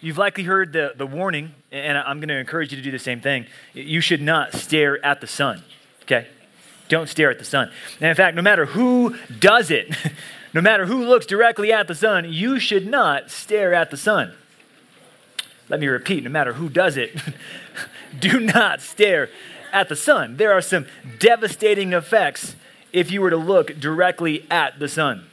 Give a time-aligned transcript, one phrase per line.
[0.00, 2.98] You've likely heard the, the warning, and I'm going to encourage you to do the
[2.98, 3.46] same thing.
[3.72, 5.62] You should not stare at the sun,
[6.02, 6.26] okay?
[6.88, 7.70] Don't stare at the sun.
[8.00, 9.94] And in fact, no matter who does it,
[10.52, 14.34] no matter who looks directly at the sun, you should not stare at the sun.
[15.68, 17.16] Let me repeat no matter who does it,
[18.20, 19.30] do not stare
[19.72, 20.36] at the sun.
[20.36, 20.86] There are some
[21.18, 22.54] devastating effects
[22.92, 25.26] if you were to look directly at the sun.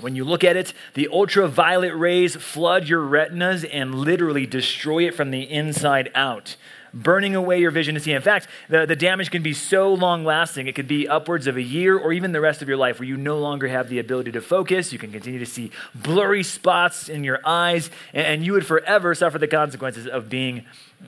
[0.00, 5.14] When you look at it, the ultraviolet rays flood your retinas and literally destroy it
[5.14, 6.56] from the inside out,
[6.94, 8.12] burning away your vision to see.
[8.12, 11.56] In fact, the, the damage can be so long lasting, it could be upwards of
[11.56, 13.98] a year or even the rest of your life where you no longer have the
[13.98, 14.92] ability to focus.
[14.92, 19.14] You can continue to see blurry spots in your eyes, and, and you would forever
[19.14, 20.64] suffer the consequences of being,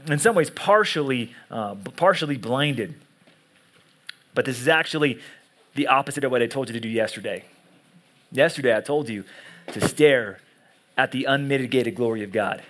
[0.07, 2.95] in some ways, partially, uh, partially blinded.
[4.35, 5.21] But this is actually
[5.75, 7.45] the opposite of what I told you to do yesterday.
[8.33, 9.25] Yesterday, I told you
[9.69, 10.39] to stare
[10.97, 12.63] at the unmitigated glory of God.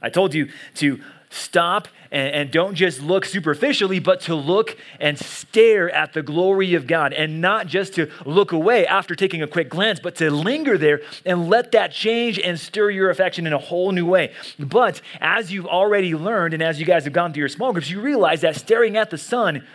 [0.00, 5.18] I told you to stop and, and, don't just look superficially, but to look and
[5.18, 9.46] stare at the glory of God and not just to look away after taking a
[9.46, 13.52] quick glance, but to linger there and let that change and stir your affection in
[13.52, 14.32] a whole new way.
[14.58, 17.90] But as you've already learned, and as you guys have gone through your small groups,
[17.90, 19.66] you realize that staring at the sun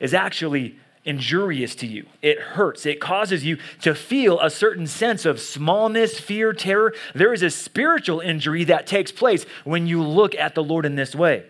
[0.00, 2.04] is actually injurious to you.
[2.20, 2.84] It hurts.
[2.84, 6.92] It causes you to feel a certain sense of smallness, fear, terror.
[7.14, 10.96] There is a spiritual injury that takes place when you look at the Lord in
[10.96, 11.44] this way.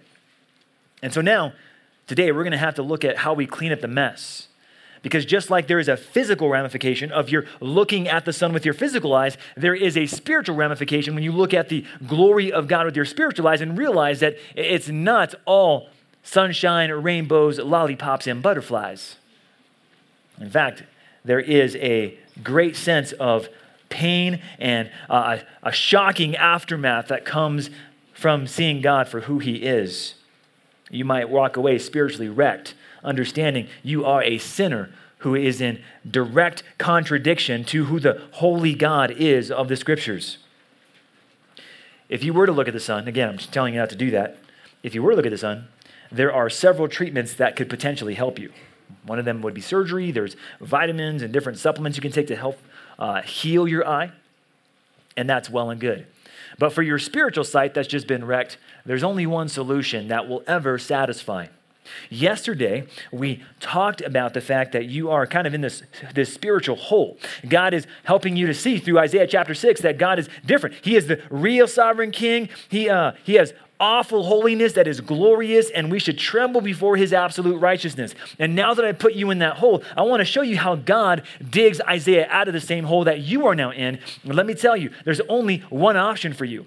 [1.03, 1.55] And so now,
[2.07, 4.49] today, we're going to have to look at how we clean up the mess.
[5.03, 8.65] Because just like there is a physical ramification of your looking at the sun with
[8.65, 12.67] your physical eyes, there is a spiritual ramification when you look at the glory of
[12.67, 15.91] God with your spiritual eyes and realize that it's not all
[16.25, 19.17] sunshine, rainbows, lollipops, and butterflies.
[20.41, 20.83] In fact,
[21.25, 23.49] there is a great sense of
[23.89, 27.71] pain and uh, a shocking aftermath that comes
[28.13, 30.15] from seeing God for who He is.
[30.91, 36.63] You might walk away spiritually wrecked, understanding you are a sinner who is in direct
[36.79, 40.39] contradiction to who the holy God is of the scriptures.
[42.09, 43.97] If you were to look at the sun, again, I'm just telling you not to
[43.97, 44.39] do that.
[44.83, 45.69] If you were to look at the sun,
[46.13, 48.53] there are several treatments that could potentially help you.
[49.05, 50.11] One of them would be surgery.
[50.11, 52.59] There's vitamins and different supplements you can take to help
[52.99, 54.13] uh, heal your eye,
[55.17, 56.07] and that's well and good.
[56.59, 60.43] But for your spiritual sight that's just been wrecked, there's only one solution that will
[60.47, 61.47] ever satisfy.
[62.11, 65.83] Yesterday, we talked about the fact that you are kind of in this,
[66.15, 67.17] this spiritual hole.
[67.49, 70.77] God is helping you to see through Isaiah chapter 6 that God is different.
[70.83, 72.49] He is the real sovereign king.
[72.69, 77.13] He, uh, he has awful holiness that is glorious, and we should tremble before his
[77.13, 78.15] absolute righteousness.
[78.39, 80.77] And now that I put you in that hole, I want to show you how
[80.77, 83.99] God digs Isaiah out of the same hole that you are now in.
[84.25, 86.67] And let me tell you, there's only one option for you.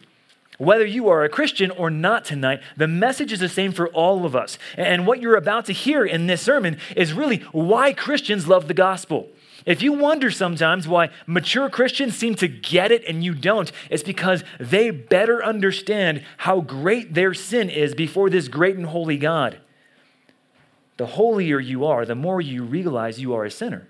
[0.57, 4.25] Whether you are a Christian or not tonight, the message is the same for all
[4.25, 4.57] of us.
[4.75, 8.73] And what you're about to hear in this sermon is really why Christians love the
[8.73, 9.29] gospel.
[9.69, 14.01] If you wonder sometimes why mature Christians seem to get it and you don't, it's
[14.01, 19.59] because they better understand how great their sin is before this great and holy God.
[20.97, 23.87] The holier you are, the more you realize you are a sinner.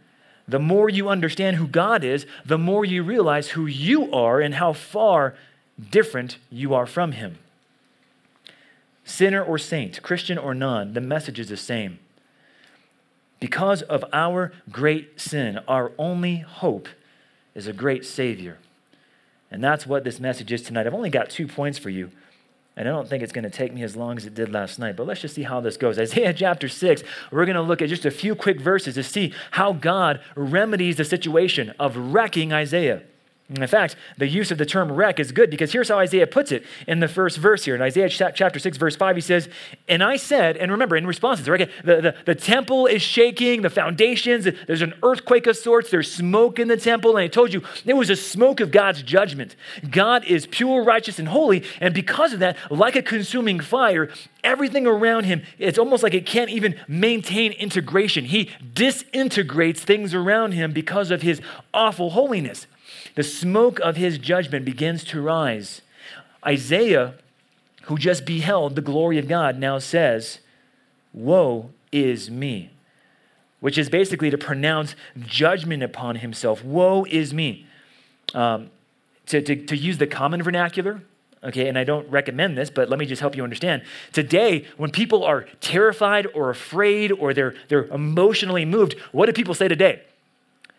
[0.50, 4.56] The more you understand who God is, the more you realize who you are and
[4.56, 5.34] how far
[5.91, 7.38] different you are from Him.
[9.06, 12.00] Sinner or saint, Christian or non, the message is the same.
[13.39, 16.89] Because of our great sin, our only hope
[17.55, 18.57] is a great Savior.
[19.51, 20.85] And that's what this message is tonight.
[20.85, 22.11] I've only got two points for you,
[22.75, 24.78] and I don't think it's going to take me as long as it did last
[24.78, 24.95] night.
[24.95, 25.97] But let's just see how this goes.
[25.97, 29.33] Isaiah chapter 6, we're going to look at just a few quick verses to see
[29.51, 33.03] how God remedies the situation of wrecking Isaiah.
[33.49, 36.51] In fact, the use of the term wreck is good because here's how Isaiah puts
[36.51, 37.73] it in the first verse here.
[37.73, 39.49] In Isaiah chapter 6, verse 5, he says,
[39.87, 44.47] And I said, and remember, in response, the, the, the temple is shaking, the foundations,
[44.67, 47.17] there's an earthquake of sorts, there's smoke in the temple.
[47.17, 49.55] And I told you, it was a smoke of God's judgment.
[49.89, 51.63] God is pure, righteous, and holy.
[51.81, 54.11] And because of that, like a consuming fire,
[54.43, 58.25] everything around him, it's almost like it can't even maintain integration.
[58.25, 61.41] He disintegrates things around him because of his
[61.73, 62.67] awful holiness.
[63.19, 65.81] The smoke of his judgment begins to rise.
[66.47, 67.16] Isaiah,
[67.81, 70.39] who just beheld the glory of God, now says,
[71.11, 72.69] Woe is me,
[73.59, 76.63] which is basically to pronounce judgment upon himself.
[76.63, 77.67] Woe is me.
[78.33, 78.69] Um,
[79.25, 81.01] to, to, to use the common vernacular,
[81.43, 83.81] okay, and I don't recommend this, but let me just help you understand.
[84.13, 89.55] Today, when people are terrified or afraid or they're, they're emotionally moved, what do people
[89.55, 90.03] say today?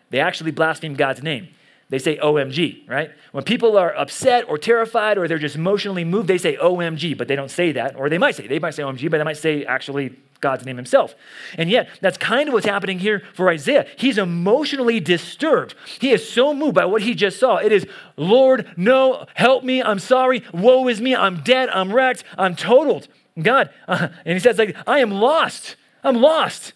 [0.09, 1.49] They actually blaspheme God's name.
[1.91, 3.11] They say OMG, right?
[3.33, 7.27] When people are upset or terrified or they're just emotionally moved, they say OMG, but
[7.27, 7.97] they don't say that.
[7.97, 10.77] Or they might say, they might say OMG, but they might say actually God's name
[10.77, 11.15] himself.
[11.57, 13.85] And yet, that's kind of what's happening here for Isaiah.
[13.97, 15.75] He's emotionally disturbed.
[15.99, 17.57] He is so moved by what he just saw.
[17.57, 17.85] It is,
[18.15, 19.83] Lord, no, help me.
[19.83, 20.43] I'm sorry.
[20.53, 21.13] Woe is me.
[21.13, 21.67] I'm dead.
[21.69, 22.23] I'm wrecked.
[22.37, 23.09] I'm totaled.
[23.39, 25.75] God, uh, and he says, like, I am lost.
[26.05, 26.71] I'm lost.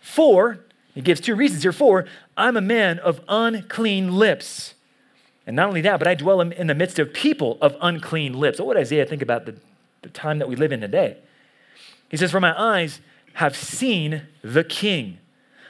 [0.00, 1.72] For, he gives two reasons here.
[1.72, 2.06] For,
[2.40, 4.74] I'm a man of unclean lips.
[5.46, 8.58] And not only that, but I dwell in the midst of people of unclean lips.
[8.58, 9.56] What would Isaiah think about the,
[10.02, 11.16] the time that we live in today?
[12.08, 13.00] He says, For my eyes
[13.34, 15.18] have seen the King,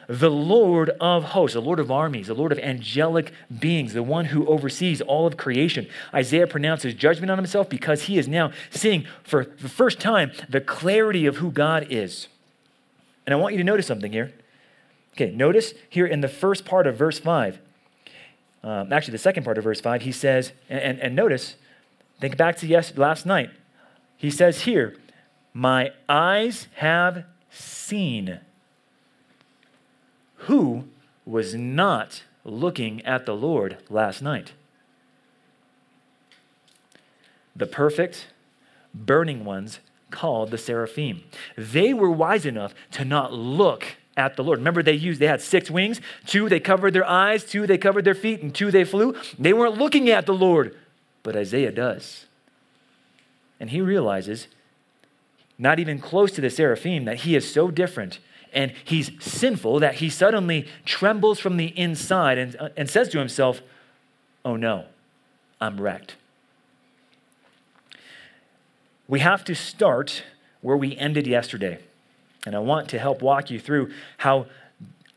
[0.08, 4.26] the Lord of hosts, the Lord of armies, the Lord of angelic beings, the one
[4.26, 5.86] who oversees all of creation.
[6.12, 10.60] Isaiah pronounces judgment on himself because he is now seeing for the first time the
[10.60, 12.26] clarity of who God is.
[13.24, 14.32] And I want you to notice something here.
[15.14, 17.60] Okay, notice here in the first part of verse 5,
[18.62, 21.56] um, actually, the second part of verse 5, he says, and, and, and notice,
[22.20, 23.50] think back to yes, last night.
[24.16, 24.96] He says here,
[25.54, 28.40] My eyes have seen.
[30.44, 30.84] Who
[31.24, 34.52] was not looking at the Lord last night?
[37.56, 38.26] The perfect,
[38.94, 39.80] burning ones
[40.10, 41.22] called the seraphim.
[41.56, 44.58] They were wise enough to not look at the Lord.
[44.58, 46.00] Remember, they used, they had six wings.
[46.26, 47.44] Two, they covered their eyes.
[47.44, 48.42] Two, they covered their feet.
[48.42, 49.16] And two, they flew.
[49.38, 50.76] They weren't looking at the Lord,
[51.22, 52.26] but Isaiah does.
[53.58, 54.46] And he realizes,
[55.58, 58.18] not even close to the seraphim, that he is so different
[58.52, 63.18] and he's sinful that he suddenly trembles from the inside and, uh, and says to
[63.18, 63.60] himself,
[64.44, 64.86] Oh no,
[65.60, 66.16] I'm wrecked.
[69.06, 70.24] We have to start
[70.60, 71.78] where we ended yesterday.
[72.46, 74.46] And I want to help walk you through how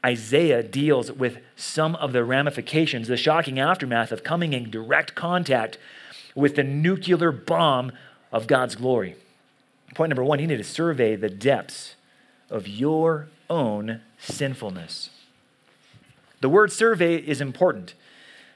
[0.06, 5.78] Isaiah deals with some of the ramifications, the shocking aftermath of coming in direct contact
[6.36, 7.94] with the nuclear bomb
[8.32, 9.16] of God's glory.
[9.96, 11.96] Point number one you need to survey the depths
[12.50, 15.10] of your own sinfulness.
[16.42, 17.94] The word survey is important.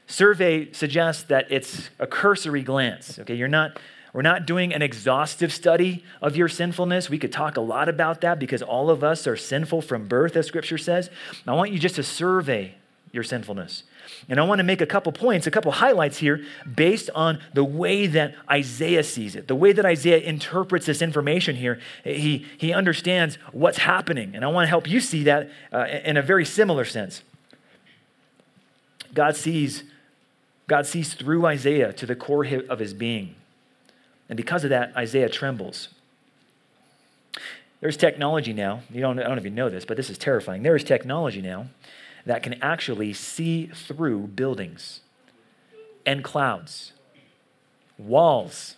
[0.07, 3.19] Survey suggests that it's a cursory glance.
[3.19, 3.79] Okay, you're not
[4.17, 7.07] we're not doing an exhaustive study of your sinfulness.
[7.07, 10.35] We could talk a lot about that because all of us are sinful from birth,
[10.35, 11.11] as scripture says.
[11.45, 12.73] I want you just to survey
[13.11, 13.83] your sinfulness.
[14.27, 16.43] And I want to make a couple points, a couple highlights here
[16.75, 21.55] based on the way that Isaiah sees it, the way that Isaiah interprets this information
[21.55, 21.79] here.
[22.03, 24.35] He, he understands what's happening.
[24.35, 27.21] And I want to help you see that uh, in a very similar sense.
[29.13, 29.83] God sees,
[30.65, 33.35] God sees through Isaiah to the core of his being.
[34.29, 35.89] And because of that, Isaiah trembles.
[37.79, 38.81] There's technology now.
[38.91, 40.63] You don't, I don't know if you know this, but this is terrifying.
[40.63, 41.67] There is technology now
[42.25, 45.01] that can actually see through buildings
[46.05, 46.93] and clouds,
[47.97, 48.75] walls.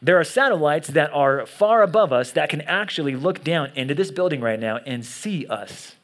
[0.00, 4.10] There are satellites that are far above us that can actually look down into this
[4.10, 5.96] building right now and see us.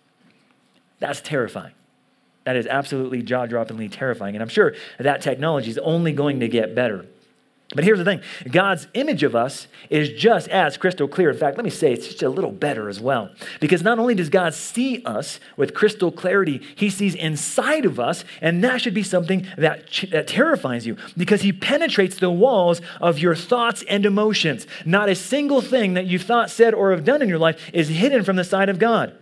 [0.98, 1.74] That's terrifying.
[2.44, 4.34] That is absolutely jaw droppingly terrifying.
[4.34, 7.06] And I'm sure that technology is only going to get better.
[7.74, 8.20] But here's the thing
[8.50, 11.30] God's image of us is just as crystal clear.
[11.30, 13.30] In fact, let me say it's just a little better as well.
[13.58, 18.24] Because not only does God see us with crystal clarity, He sees inside of us,
[18.40, 23.18] and that should be something that, that terrifies you because He penetrates the walls of
[23.18, 24.66] your thoughts and emotions.
[24.84, 27.88] Not a single thing that you've thought, said, or have done in your life is
[27.88, 29.16] hidden from the sight of God.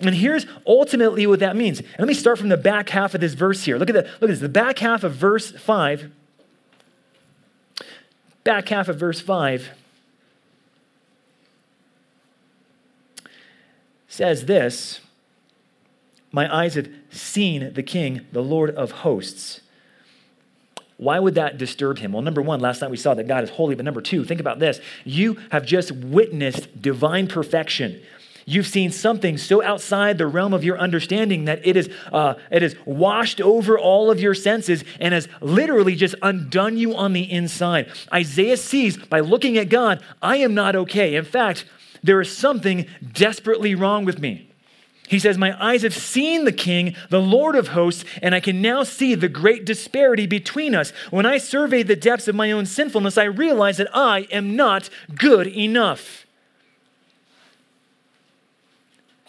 [0.00, 1.82] And here's ultimately what that means.
[1.98, 3.78] Let me start from the back half of this verse here.
[3.78, 4.40] Look at the look at this.
[4.40, 6.12] The back half of verse 5
[8.48, 9.72] back half of verse 5
[14.08, 15.00] says this
[16.32, 19.60] My eyes have seen the King, the Lord of hosts.
[20.96, 22.12] Why would that disturb him?
[22.12, 24.40] Well, number one, last night we saw that God is holy, but number two, think
[24.40, 24.80] about this.
[25.04, 28.00] You have just witnessed divine perfection.
[28.48, 32.62] You've seen something so outside the realm of your understanding that it is, uh, it
[32.62, 37.30] has washed over all of your senses and has literally just undone you on the
[37.30, 37.92] inside.
[38.10, 41.14] Isaiah sees by looking at God, I am not okay.
[41.14, 41.66] In fact,
[42.02, 44.50] there is something desperately wrong with me.
[45.08, 48.62] He says, My eyes have seen the King, the Lord of hosts, and I can
[48.62, 50.90] now see the great disparity between us.
[51.10, 54.88] When I survey the depths of my own sinfulness, I realize that I am not
[55.14, 56.24] good enough.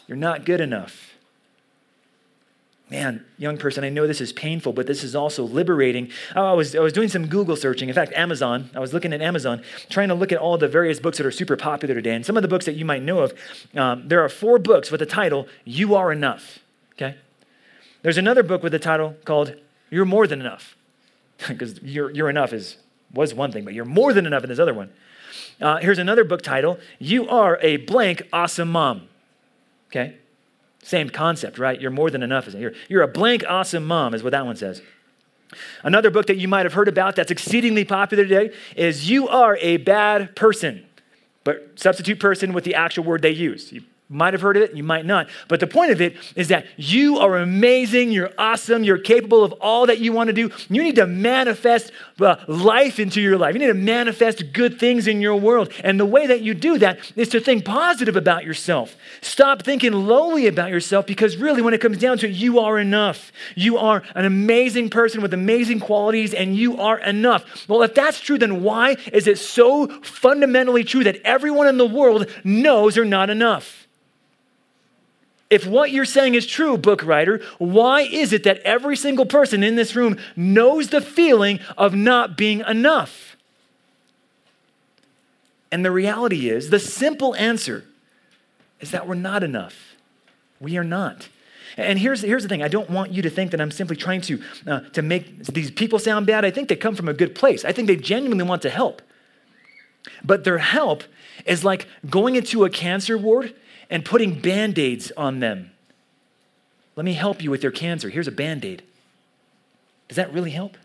[0.10, 1.14] You're not good enough.
[2.90, 6.10] Man, young person, I know this is painful, but this is also liberating.
[6.36, 7.90] Oh, I, was, I was doing some Google searching.
[7.90, 11.00] In fact, Amazon, I was looking at Amazon, trying to look at all the various
[11.00, 12.16] books that are super popular today.
[12.16, 13.34] And some of the books that you might know of,
[13.76, 16.58] um, there are four books with the title, You Are Enough.
[16.94, 17.16] Okay?
[18.02, 19.54] There's another book with the title called
[19.92, 20.76] You're more than enough.
[21.48, 22.78] Because you're, you're enough is,
[23.14, 24.90] was one thing, but you're more than enough in this other one.
[25.62, 29.09] Uh, here's another book title You Are a Blank Awesome Mom.
[29.90, 30.18] Okay?
[30.84, 31.80] Same concept, right?
[31.80, 32.48] You're more than enough.
[32.48, 32.64] Isn't it?
[32.64, 34.82] You're, you're a blank awesome mom, is what that one says.
[35.84, 39.58] Another book that you might have heard about that's exceedingly popular today is You Are
[39.58, 40.86] a Bad Person,
[41.44, 43.72] but substitute person with the actual word they use.
[43.72, 45.30] You might have heard of it, you might not.
[45.48, 49.52] But the point of it is that you are amazing, you're awesome, you're capable of
[49.54, 50.50] all that you want to do.
[50.68, 53.54] You need to manifest uh, life into your life.
[53.54, 55.72] You need to manifest good things in your world.
[55.84, 58.96] And the way that you do that is to think positive about yourself.
[59.22, 62.80] Stop thinking lowly about yourself because really, when it comes down to it, you are
[62.80, 63.32] enough.
[63.56, 67.68] You are an amazing person with amazing qualities, and you are enough.
[67.68, 71.86] Well, if that's true, then why is it so fundamentally true that everyone in the
[71.86, 73.80] world knows they're not enough?
[75.50, 79.64] If what you're saying is true, book writer, why is it that every single person
[79.64, 83.36] in this room knows the feeling of not being enough?
[85.72, 87.84] And the reality is, the simple answer
[88.80, 89.96] is that we're not enough.
[90.60, 91.30] We are not.
[91.78, 94.22] And here's, here's the thing I don't want you to think that I'm simply trying
[94.22, 96.44] to, uh, to make these people sound bad.
[96.44, 97.64] I think they come from a good place.
[97.64, 99.02] I think they genuinely want to help.
[100.24, 101.04] But their help
[101.46, 103.54] is like going into a cancer ward
[103.90, 105.72] and putting band aids on them.
[106.96, 108.10] Let me help you with your cancer.
[108.10, 108.84] Here's a band aid.
[110.08, 110.78] Does that really help?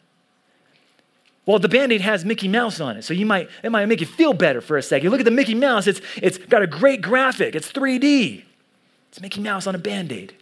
[1.46, 4.00] Well, the band aid has Mickey Mouse on it, so you might, it might make
[4.00, 5.10] you feel better for a second.
[5.10, 8.44] Look at the Mickey Mouse, it's, it's got a great graphic, it's 3D.
[9.10, 10.34] It's Mickey Mouse on a band aid.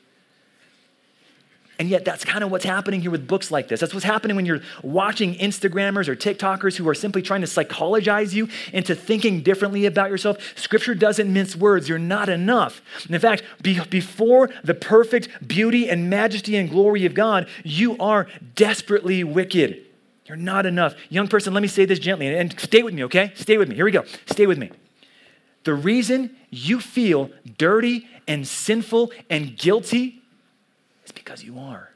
[1.83, 3.81] And yet, that's kind of what's happening here with books like this.
[3.81, 8.33] That's what's happening when you're watching Instagrammers or TikTokers who are simply trying to psychologize
[8.33, 10.57] you into thinking differently about yourself.
[10.57, 11.89] Scripture doesn't mince words.
[11.89, 12.83] You're not enough.
[13.05, 17.99] And in fact, be, before the perfect beauty and majesty and glory of God, you
[17.99, 19.85] are desperately wicked.
[20.27, 20.95] You're not enough.
[21.09, 23.33] Young person, let me say this gently and stay with me, okay?
[23.35, 23.75] Stay with me.
[23.75, 24.05] Here we go.
[24.27, 24.71] Stay with me.
[25.65, 30.22] The reason you feel dirty and sinful and guilty
[31.23, 31.91] because you are.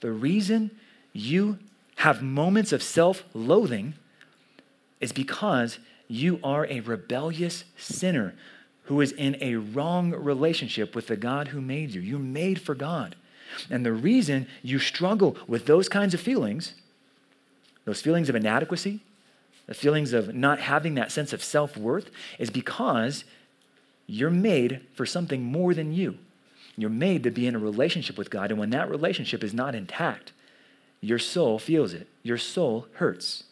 [0.00, 0.72] The reason
[1.12, 1.58] you
[1.96, 3.94] have moments of self loathing
[5.00, 5.78] is because
[6.08, 8.34] you are a rebellious sinner
[8.84, 12.00] who is in a wrong relationship with the God who made you.
[12.00, 13.14] You're made for God.
[13.70, 16.74] And the reason you struggle with those kinds of feelings,
[17.84, 19.00] those feelings of inadequacy,
[19.66, 23.24] the feelings of not having that sense of self worth, is because
[24.08, 26.18] you're made for something more than you.
[26.80, 29.74] You're made to be in a relationship with God, and when that relationship is not
[29.74, 30.32] intact,
[31.00, 32.08] your soul feels it.
[32.22, 33.44] Your soul hurts.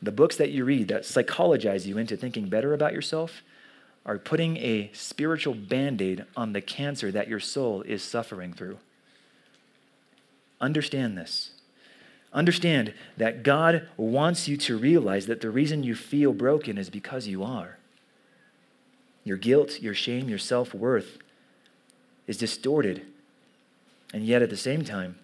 [0.00, 3.42] The books that you read that psychologize you into thinking better about yourself
[4.06, 8.78] are putting a spiritual band aid on the cancer that your soul is suffering through.
[10.60, 11.50] Understand this.
[12.32, 17.26] Understand that God wants you to realize that the reason you feel broken is because
[17.26, 17.78] you are.
[19.28, 21.18] Your guilt, your shame, your self worth
[22.26, 23.02] is distorted.
[24.14, 25.18] And yet at the same time,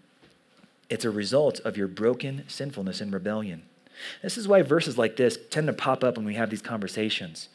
[0.90, 3.62] it's a result of your broken sinfulness and rebellion.
[4.22, 7.48] This is why verses like this tend to pop up when we have these conversations.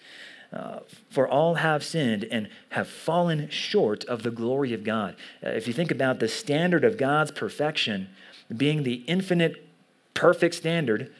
[0.51, 0.79] Uh,
[1.11, 5.15] for all have sinned and have fallen short of the glory of God.
[5.45, 8.09] Uh, if you think about the standard of God's perfection
[8.57, 9.67] being the infinite,
[10.15, 11.13] perfect standard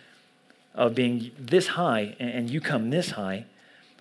[0.74, 3.46] of being this high, and you come this high,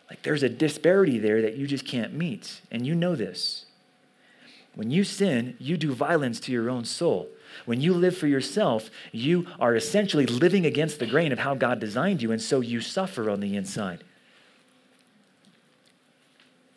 [0.08, 2.60] like there's a disparity there that you just can't meet.
[2.70, 3.66] And you know this.
[4.74, 7.28] When you sin, you do violence to your own soul.
[7.64, 11.80] When you live for yourself, you are essentially living against the grain of how God
[11.80, 14.04] designed you, and so you suffer on the inside.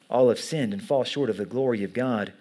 [0.10, 2.34] All have sinned and fall short of the glory of God.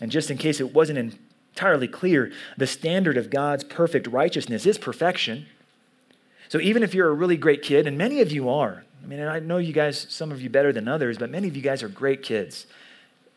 [0.00, 1.14] And just in case it wasn't
[1.54, 5.46] entirely clear, the standard of God's perfect righteousness is perfection.
[6.48, 9.20] So even if you're a really great kid, and many of you are, I mean,
[9.20, 11.84] I know you guys, some of you better than others, but many of you guys
[11.84, 12.66] are great kids.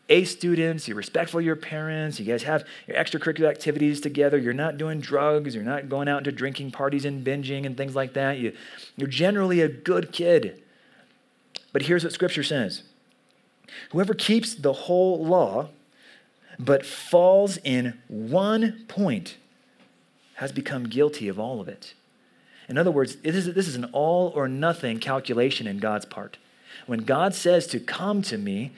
[0.08, 4.52] A students, you're respectful of your parents, you guys have your extracurricular activities together, you're
[4.52, 8.14] not doing drugs, you're not going out into drinking parties and binging and things like
[8.14, 8.38] that.
[8.38, 8.52] You,
[8.96, 10.60] you're generally a good kid.
[11.72, 12.82] But here's what Scripture says
[13.92, 15.68] Whoever keeps the whole law
[16.58, 19.36] but falls in one point
[20.34, 21.94] has become guilty of all of it.
[22.70, 26.38] In other words, this is, an all or nothing calculation in God's part.
[26.86, 28.70] When God says to come to me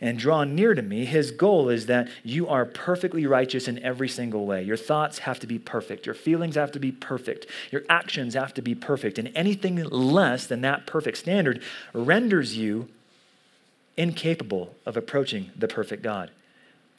[0.00, 4.08] and draw near to me, his goal is that you are perfectly righteous in every
[4.08, 4.64] single way.
[4.64, 6.04] Your thoughts have to be perfect.
[6.04, 7.46] Your feelings have to be perfect.
[7.70, 9.20] Your actions have to be perfect.
[9.20, 12.88] And anything less than that perfect standard renders you
[13.96, 16.32] incapable of approaching the perfect God.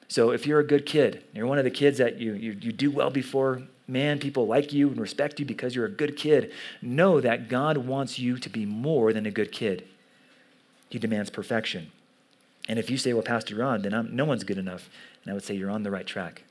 [0.08, 2.72] So if you're a good kid, you're one of the kids that you, you, you
[2.72, 6.52] do well before man, people like you and respect you because you're a good kid,
[6.82, 9.86] know that God wants you to be more than a good kid.
[10.90, 11.92] He demands perfection.
[12.68, 14.90] And if you say, well, Pastor Ron, then I'm, no one's good enough,
[15.24, 16.44] and I would say you're on the right track.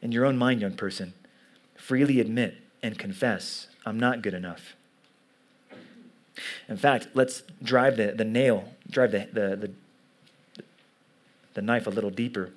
[0.00, 1.12] In your own mind, young person,
[1.76, 4.74] freely admit and confess, I'm not good enough.
[6.68, 10.64] In fact, let's drive the, the nail, drive the, the, the,
[11.54, 12.52] the knife a little deeper.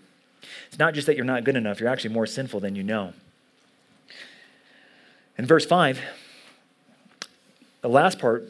[0.68, 3.14] It's not just that you're not good enough, you're actually more sinful than you know.
[5.38, 6.00] In verse 5,
[7.82, 8.48] the last part,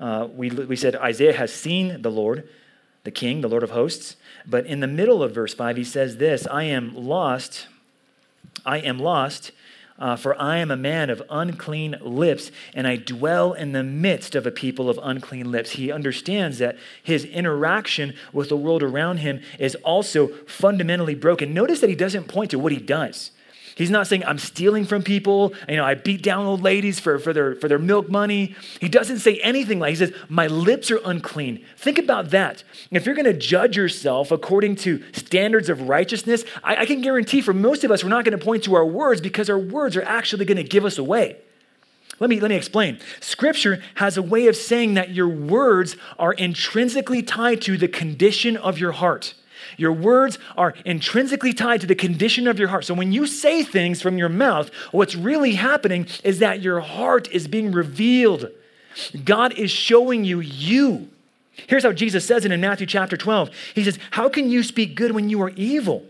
[0.00, 2.48] uh, we, we said Isaiah has seen the Lord,
[3.04, 4.16] the King, the Lord of hosts.
[4.46, 7.68] But in the middle of verse 5, he says this I am lost,
[8.64, 9.52] I am lost
[9.98, 14.34] uh, for I am a man of unclean lips, and I dwell in the midst
[14.34, 15.70] of a people of unclean lips.
[15.70, 21.54] He understands that his interaction with the world around him is also fundamentally broken.
[21.54, 23.30] Notice that he doesn't point to what he does.
[23.76, 25.52] He's not saying, I'm stealing from people.
[25.68, 28.56] You know, I beat down old ladies for, for, their, for their milk money.
[28.80, 31.62] He doesn't say anything like, he says, my lips are unclean.
[31.76, 32.64] Think about that.
[32.90, 37.42] If you're going to judge yourself according to standards of righteousness, I, I can guarantee
[37.42, 39.94] for most of us, we're not going to point to our words because our words
[39.94, 41.36] are actually going to give us away.
[42.18, 42.98] Let me, let me explain.
[43.20, 48.56] Scripture has a way of saying that your words are intrinsically tied to the condition
[48.56, 49.34] of your heart.
[49.76, 52.84] Your words are intrinsically tied to the condition of your heart.
[52.84, 57.28] So when you say things from your mouth, what's really happening is that your heart
[57.30, 58.50] is being revealed.
[59.24, 61.08] God is showing you you.
[61.66, 63.50] Here's how Jesus says it in Matthew chapter 12.
[63.74, 66.04] He says, How can you speak good when you are evil?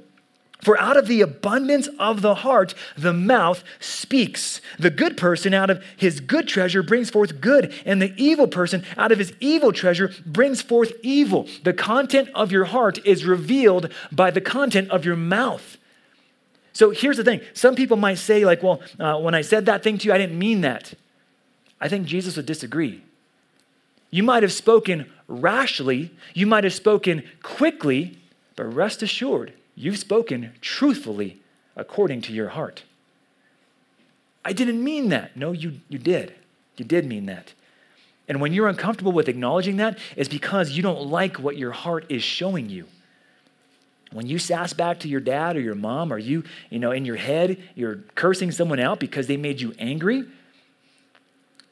[0.62, 4.60] For out of the abundance of the heart, the mouth speaks.
[4.78, 8.84] The good person out of his good treasure brings forth good, and the evil person
[8.96, 11.46] out of his evil treasure brings forth evil.
[11.62, 15.76] The content of your heart is revealed by the content of your mouth.
[16.72, 19.82] So here's the thing some people might say, like, well, uh, when I said that
[19.82, 20.94] thing to you, I didn't mean that.
[21.80, 23.02] I think Jesus would disagree.
[24.10, 28.18] You might have spoken rashly, you might have spoken quickly,
[28.56, 31.40] but rest assured, You've spoken truthfully
[31.76, 32.82] according to your heart.
[34.44, 35.36] I didn't mean that.
[35.36, 36.34] No, you, you did.
[36.78, 37.52] You did mean that.
[38.26, 42.06] And when you're uncomfortable with acknowledging that, it's because you don't like what your heart
[42.08, 42.86] is showing you.
[44.12, 47.04] When you sass back to your dad or your mom, or you, you know, in
[47.04, 50.24] your head, you're cursing someone out because they made you angry,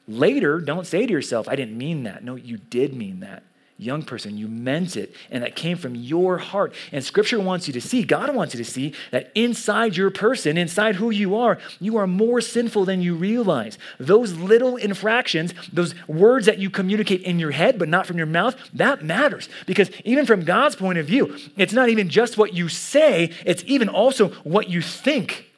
[0.07, 2.23] later, don't say to yourself, I didn't mean that.
[2.23, 3.43] No, you did mean that
[3.77, 6.73] young person, you meant it, and that came from your heart.
[6.93, 10.57] And Scripture wants you to see, God wants you to see that inside your person,
[10.57, 13.77] inside who you are, you are more sinful than you realize.
[13.99, 18.27] Those little infractions, those words that you communicate in your head but not from your
[18.27, 19.49] mouth, that matters.
[19.65, 23.63] Because even from God's point of view, it's not even just what you say, it's
[23.67, 25.51] even also what you think.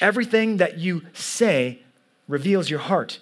[0.00, 1.80] Everything that you say
[2.28, 3.18] reveals your heart.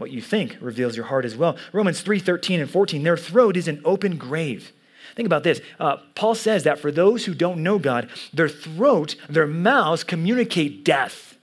[0.00, 1.58] What you think reveals your heart as well.
[1.74, 4.72] Romans 3 13 and 14, their throat is an open grave.
[5.14, 5.60] Think about this.
[5.78, 10.86] Uh, Paul says that for those who don't know God, their throat, their mouths communicate
[10.86, 11.36] death,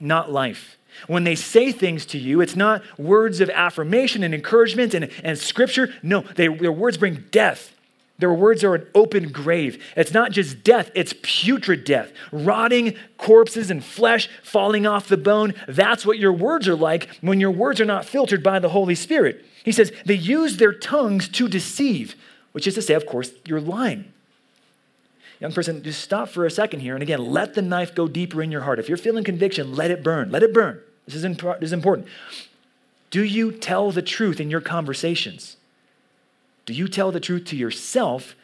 [0.00, 0.78] not life.
[1.06, 5.38] When they say things to you, it's not words of affirmation and encouragement and, and
[5.38, 5.92] scripture.
[6.02, 7.75] No, they, their words bring death.
[8.18, 9.82] Their words are an open grave.
[9.94, 12.12] It's not just death, it's putrid death.
[12.32, 15.54] Rotting corpses and flesh falling off the bone.
[15.68, 18.94] That's what your words are like when your words are not filtered by the Holy
[18.94, 19.44] Spirit.
[19.64, 22.14] He says they use their tongues to deceive,
[22.52, 24.12] which is to say, of course, you're lying.
[25.40, 26.94] Young person, just stop for a second here.
[26.94, 28.78] And again, let the knife go deeper in your heart.
[28.78, 30.30] If you're feeling conviction, let it burn.
[30.30, 30.80] Let it burn.
[31.04, 32.08] This is, imp- this is important.
[33.10, 35.56] Do you tell the truth in your conversations?
[36.66, 38.34] Do you tell the truth to yourself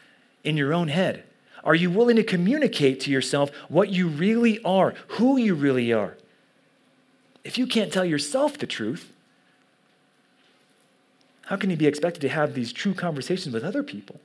[0.43, 1.25] in your own head?
[1.63, 6.17] Are you willing to communicate to yourself what you really are, who you really are?
[7.43, 9.11] If you can't tell yourself the truth,
[11.47, 14.19] how can you be expected to have these true conversations with other people?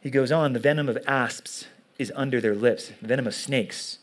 [0.00, 1.66] He goes on the venom of asps
[1.98, 3.98] is under their lips, the venom of snakes.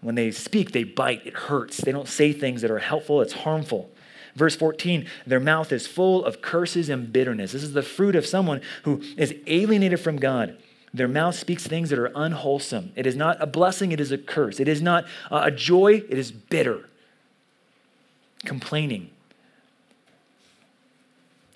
[0.00, 1.78] When they speak, they bite, it hurts.
[1.78, 3.90] They don't say things that are helpful, it's harmful.
[4.34, 7.52] Verse 14, their mouth is full of curses and bitterness.
[7.52, 10.56] This is the fruit of someone who is alienated from God.
[10.94, 12.92] Their mouth speaks things that are unwholesome.
[12.96, 14.60] It is not a blessing, it is a curse.
[14.60, 16.88] It is not a joy, it is bitter.
[18.44, 19.10] Complaining,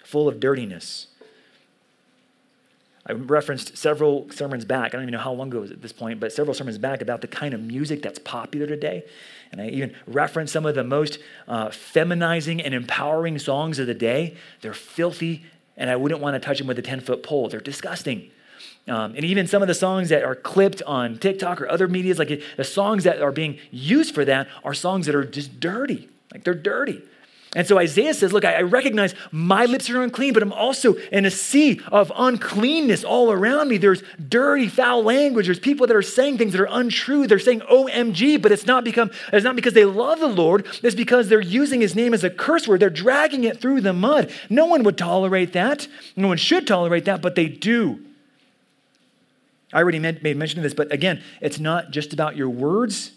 [0.05, 1.09] full of dirtiness.
[3.09, 4.87] I referenced several sermons back.
[4.87, 6.77] I don't even know how long ago it was at this point, but several sermons
[6.77, 9.05] back about the kind of music that's popular today.
[9.53, 13.95] And I even referenced some of the most uh, feminizing and empowering songs of the
[13.95, 14.37] day.
[14.61, 15.45] They're filthy,
[15.77, 17.49] and I wouldn't want to touch them with a 10 foot pole.
[17.49, 18.31] They're disgusting.
[18.89, 22.19] Um, and even some of the songs that are clipped on TikTok or other medias,
[22.19, 26.09] like the songs that are being used for that, are songs that are just dirty.
[26.33, 27.03] Like they're dirty.
[27.57, 31.25] And so Isaiah says, Look, I, recognize my lips are unclean, but I'm also in
[31.25, 33.79] a sea of uncleanness all around me.
[33.79, 35.47] There's dirty, foul language.
[35.47, 37.27] There's people that are saying things that are untrue.
[37.27, 40.95] They're saying OMG, but it's not, become, it's not because they love the Lord, it's
[40.95, 42.81] because they're using his name as a curse word.
[42.81, 44.31] They're dragging it through the mud.
[44.51, 45.89] No one would tolerate that.
[46.15, 48.05] No one should tolerate that, but they do.
[49.73, 53.13] I already made mention of this, but again, it's not just about your words,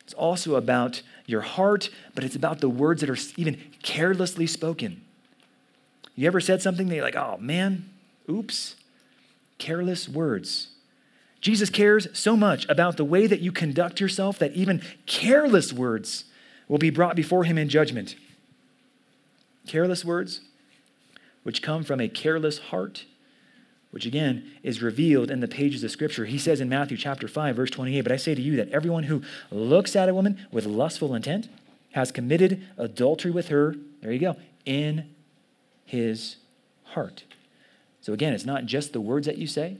[0.00, 5.02] it's also about your heart, but it's about the words that are even carelessly spoken.
[6.14, 7.88] You ever said something that you're like, oh man,
[8.28, 8.76] oops,
[9.58, 10.68] careless words.
[11.40, 16.24] Jesus cares so much about the way that you conduct yourself that even careless words
[16.66, 18.16] will be brought before him in judgment.
[19.66, 20.40] Careless words,
[21.44, 23.04] which come from a careless heart,
[23.90, 26.26] which again is revealed in the pages of Scripture.
[26.26, 29.04] He says in Matthew chapter 5, verse 28, But I say to you that everyone
[29.04, 31.48] who looks at a woman with lustful intent
[31.92, 35.08] has committed adultery with her, there you go, in
[35.84, 36.36] his
[36.84, 37.24] heart.
[38.00, 39.78] So again, it's not just the words that you say,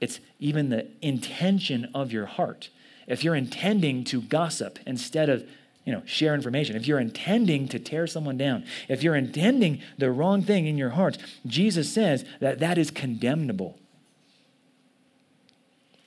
[0.00, 2.70] it's even the intention of your heart.
[3.06, 5.48] If you're intending to gossip instead of
[5.84, 10.10] you know, share information, if you're intending to tear someone down, if you're intending the
[10.10, 13.78] wrong thing in your heart, Jesus says that that is condemnable.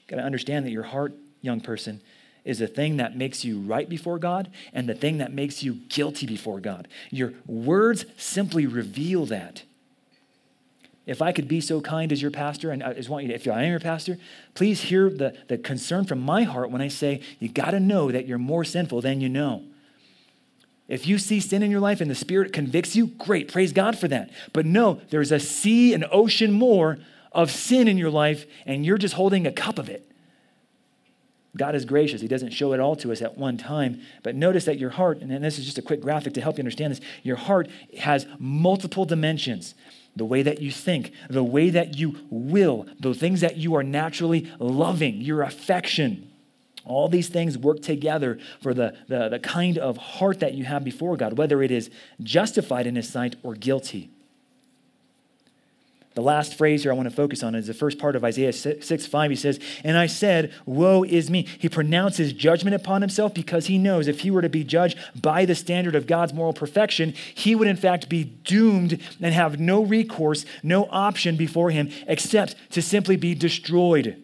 [0.07, 2.01] Got to understand that your heart, young person,
[2.45, 5.75] is the thing that makes you right before God and the thing that makes you
[5.89, 6.87] guilty before God.
[7.09, 9.63] Your words simply reveal that.
[11.05, 13.35] If I could be so kind as your pastor, and I just want you to,
[13.35, 14.17] if I am your pastor,
[14.53, 18.11] please hear the, the concern from my heart when I say, you got to know
[18.11, 19.63] that you're more sinful than you know.
[20.87, 23.97] If you see sin in your life and the Spirit convicts you, great, praise God
[23.97, 24.29] for that.
[24.53, 26.99] But no, there's a sea, an ocean more
[27.31, 30.09] of sin in your life, and you're just holding a cup of it.
[31.55, 32.21] God is gracious.
[32.21, 34.01] He doesn't show it all to us at one time.
[34.23, 36.61] But notice that your heart, and this is just a quick graphic to help you
[36.61, 39.75] understand this, your heart has multiple dimensions
[40.15, 43.83] the way that you think, the way that you will, the things that you are
[43.83, 46.29] naturally loving, your affection.
[46.85, 50.83] All these things work together for the, the, the kind of heart that you have
[50.83, 51.89] before God, whether it is
[52.21, 54.11] justified in His sight or guilty.
[56.15, 58.53] The last phrase here I want to focus on is the first part of Isaiah
[58.53, 59.29] 6, 5.
[59.31, 61.47] He says, And I said, Woe is me.
[61.57, 65.45] He pronounces judgment upon himself because he knows if he were to be judged by
[65.45, 69.83] the standard of God's moral perfection, he would in fact be doomed and have no
[69.83, 74.21] recourse, no option before him except to simply be destroyed.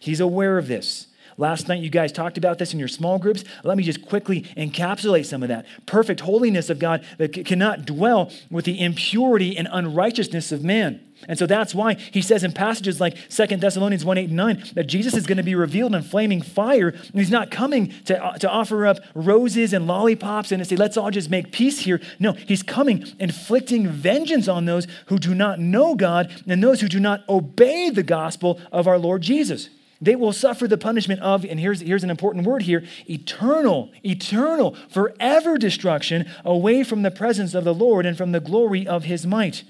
[0.00, 1.08] He's aware of this.
[1.38, 3.44] Last night, you guys talked about this in your small groups.
[3.62, 5.66] Let me just quickly encapsulate some of that.
[5.84, 11.05] Perfect holiness of God that cannot dwell with the impurity and unrighteousness of man.
[11.28, 14.64] And so that's why he says in passages like 2 Thessalonians 1 8 and 9
[14.74, 16.88] that Jesus is going to be revealed in flaming fire.
[16.88, 20.76] And he's not coming to, uh, to offer up roses and lollipops and to say,
[20.76, 22.00] let's all just make peace here.
[22.18, 26.88] No, he's coming inflicting vengeance on those who do not know God and those who
[26.88, 29.70] do not obey the gospel of our Lord Jesus.
[30.00, 34.76] They will suffer the punishment of, and here's, here's an important word here eternal, eternal,
[34.90, 39.26] forever destruction away from the presence of the Lord and from the glory of his
[39.26, 39.64] might.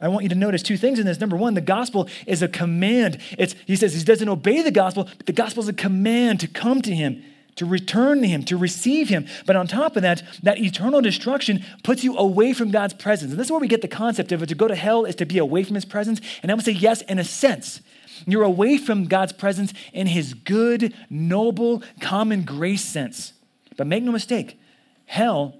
[0.00, 1.20] I want you to notice two things in this.
[1.20, 3.18] Number one, the gospel is a command.
[3.38, 6.48] It's, he says he doesn't obey the gospel, but the gospel is a command to
[6.48, 7.22] come to him,
[7.56, 9.26] to return to him, to receive him.
[9.44, 13.30] But on top of that, that eternal destruction puts you away from God's presence.
[13.30, 14.46] And this is where we get the concept of it.
[14.46, 16.20] To go to hell is to be away from his presence.
[16.42, 17.82] And I would say, yes, in a sense.
[18.26, 23.34] You're away from God's presence in his good, noble, common grace sense.
[23.76, 24.58] But make no mistake,
[25.06, 25.54] hell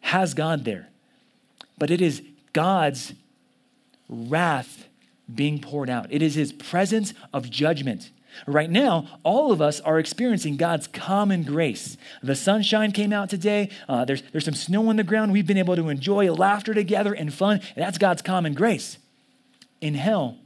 [0.00, 0.88] has God there.
[1.78, 3.14] But it is God's
[4.08, 4.88] wrath
[5.32, 6.06] being poured out.
[6.10, 8.10] It is his presence of judgment.
[8.46, 11.96] Right now, all of us are experiencing God's common grace.
[12.22, 13.70] The sunshine came out today.
[13.88, 15.32] Uh, there's, there's some snow on the ground.
[15.32, 17.60] We've been able to enjoy laughter together and fun.
[17.76, 18.98] That's God's common grace.
[19.80, 20.38] In hell,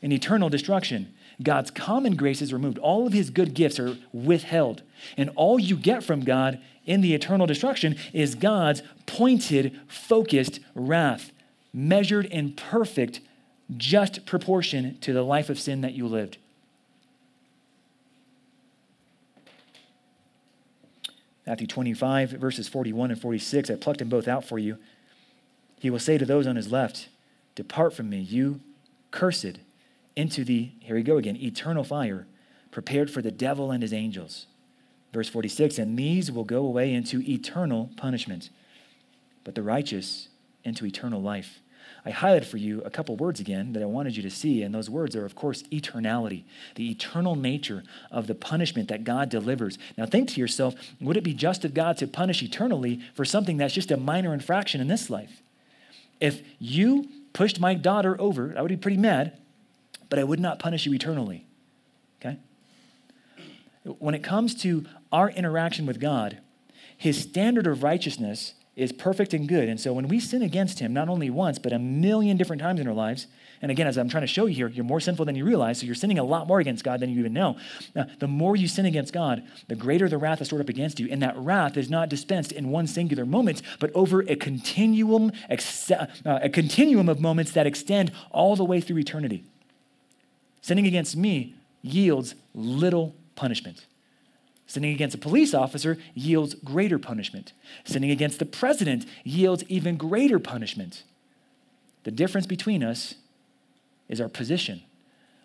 [0.00, 2.78] in eternal destruction, God's common grace is removed.
[2.78, 4.82] All of his good gifts are withheld.
[5.16, 11.32] And all you get from God in the eternal destruction is God's pointed, focused wrath
[11.72, 13.20] measured in perfect,
[13.76, 16.38] just proportion to the life of sin that you lived.
[21.46, 24.78] Matthew 25, verses 41 and 46, I plucked them both out for you.
[25.80, 27.08] He will say to those on his left,
[27.54, 28.60] Depart from me, you
[29.10, 29.58] cursed,
[30.16, 32.26] into the, here we go again, eternal fire,
[32.70, 34.46] prepared for the devil and his angels.
[35.12, 38.50] Verse 46 And these will go away into eternal punishment,
[39.44, 40.28] but the righteous
[40.64, 41.60] into eternal life.
[42.04, 44.74] I highlighted for you a couple words again that I wanted you to see, and
[44.74, 46.44] those words are, of course, eternality,
[46.74, 49.78] the eternal nature of the punishment that God delivers.
[49.98, 53.58] Now, think to yourself would it be just of God to punish eternally for something
[53.58, 55.42] that's just a minor infraction in this life?
[56.20, 59.36] If you pushed my daughter over, I would be pretty mad,
[60.08, 61.46] but I would not punish you eternally.
[62.20, 62.38] Okay?
[63.84, 66.38] When it comes to our interaction with God,
[66.96, 69.68] his standard of righteousness is perfect and good.
[69.68, 72.80] And so when we sin against him, not only once, but a million different times
[72.80, 73.26] in our lives,
[73.60, 75.80] and again, as I'm trying to show you here, you're more sinful than you realize,
[75.80, 77.58] so you're sinning a lot more against God than you even know.
[77.94, 80.98] Now, the more you sin against God, the greater the wrath is stored up against
[80.98, 81.08] you.
[81.10, 86.06] And that wrath is not dispensed in one singular moment, but over a continuum, uh,
[86.24, 89.44] a continuum of moments that extend all the way through eternity.
[90.62, 93.84] Sinning against me yields little punishment.
[94.70, 97.52] Sinning against a police officer yields greater punishment.
[97.82, 101.02] Sinning against the president yields even greater punishment.
[102.04, 103.16] The difference between us
[104.08, 104.82] is our position.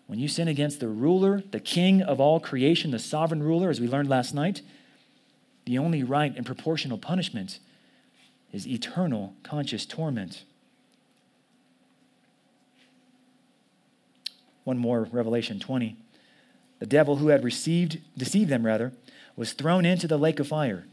[0.06, 3.80] When you sin against the ruler, the king of all creation, the sovereign ruler, as
[3.80, 4.62] we learned last night,
[5.64, 7.58] the only right and proportional punishment
[8.52, 10.44] is eternal conscious torment.
[14.62, 15.96] One more, Revelation 20.
[16.78, 18.92] The devil who had received, deceived them rather,
[19.36, 20.86] was thrown into the lake of fire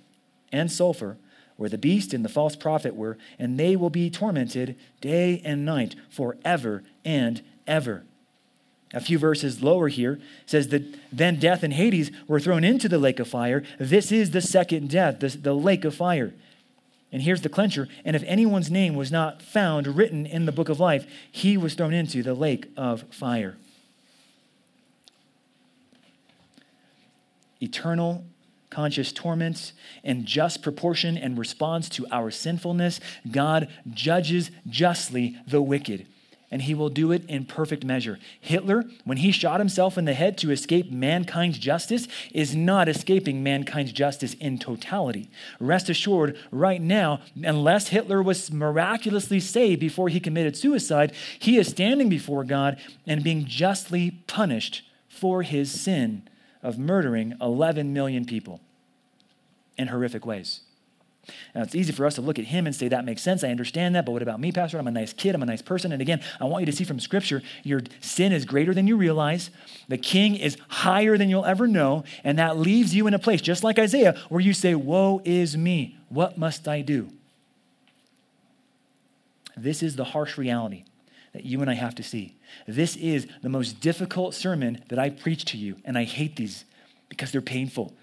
[0.52, 1.18] and sulfur,
[1.58, 5.66] where the beast and the false prophet were, and they will be tormented day and
[5.66, 8.04] night forever and ever.
[8.94, 13.00] A few verses lower here says that then death and Hades were thrown into the
[13.00, 13.64] lake of fire.
[13.80, 16.34] This is the second death, the, the lake of fire.
[17.12, 17.88] And here's the clincher.
[18.06, 21.74] And if anyone's name was not found written in the book of life, he was
[21.74, 23.58] thrown into the lake of fire.
[27.64, 28.26] Eternal
[28.74, 29.74] conscious torments
[30.04, 33.00] in just proportion and response to our sinfulness,
[33.32, 36.08] God judges justly the wicked.
[36.52, 38.20] And he will do it in perfect measure.
[38.40, 43.42] Hitler, when he shot himself in the head to escape mankind's justice, is not escaping
[43.42, 45.32] mankind's justice in totality.
[45.60, 51.70] Rest assured, right now, unless Hitler was miraculously saved before he committed suicide, he is
[51.70, 56.28] standing before God and being justly punished for his sin
[56.64, 58.62] of murdering 11 million people
[59.78, 60.62] in horrific ways.
[61.56, 63.44] Now, it's easy for us to look at him and say, that makes sense.
[63.44, 64.06] I understand that.
[64.06, 64.78] But what about me, Pastor?
[64.78, 65.36] I'm a nice kid.
[65.36, 65.94] I'm a nice person.
[65.94, 68.98] And again, I want you to see from Scripture your sin is greater than you
[68.98, 69.50] realize.
[69.88, 72.04] The king is higher than you'll ever know.
[72.26, 75.56] And that leaves you in a place, just like Isaiah, where you say, Woe is
[75.56, 75.98] me.
[76.10, 77.10] What must I do?
[79.56, 80.84] This is the harsh reality
[81.34, 82.38] that you and I have to see.
[82.68, 86.66] This is the most difficult sermon that I preach to you, and I hate these
[87.10, 87.94] because they're painful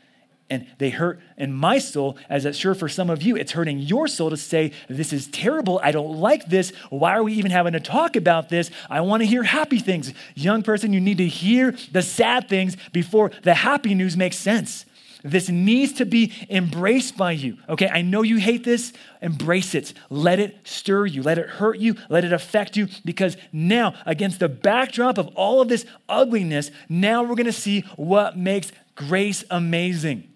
[0.50, 3.78] and they hurt in my soul, as it's sure for some of you, it's hurting
[3.78, 5.80] your soul to say, This is terrible.
[5.82, 6.72] I don't like this.
[6.90, 8.70] Why are we even having to talk about this?
[8.90, 10.12] I want to hear happy things.
[10.34, 14.84] Young person, you need to hear the sad things before the happy news makes sense.
[15.22, 17.58] This needs to be embraced by you.
[17.68, 18.92] Okay, I know you hate this.
[19.20, 19.92] Embrace it.
[20.08, 21.22] Let it stir you.
[21.22, 21.96] Let it hurt you.
[22.08, 22.88] Let it affect you.
[23.04, 27.82] Because now, against the backdrop of all of this ugliness, now we're going to see
[27.96, 30.28] what makes grace amazing.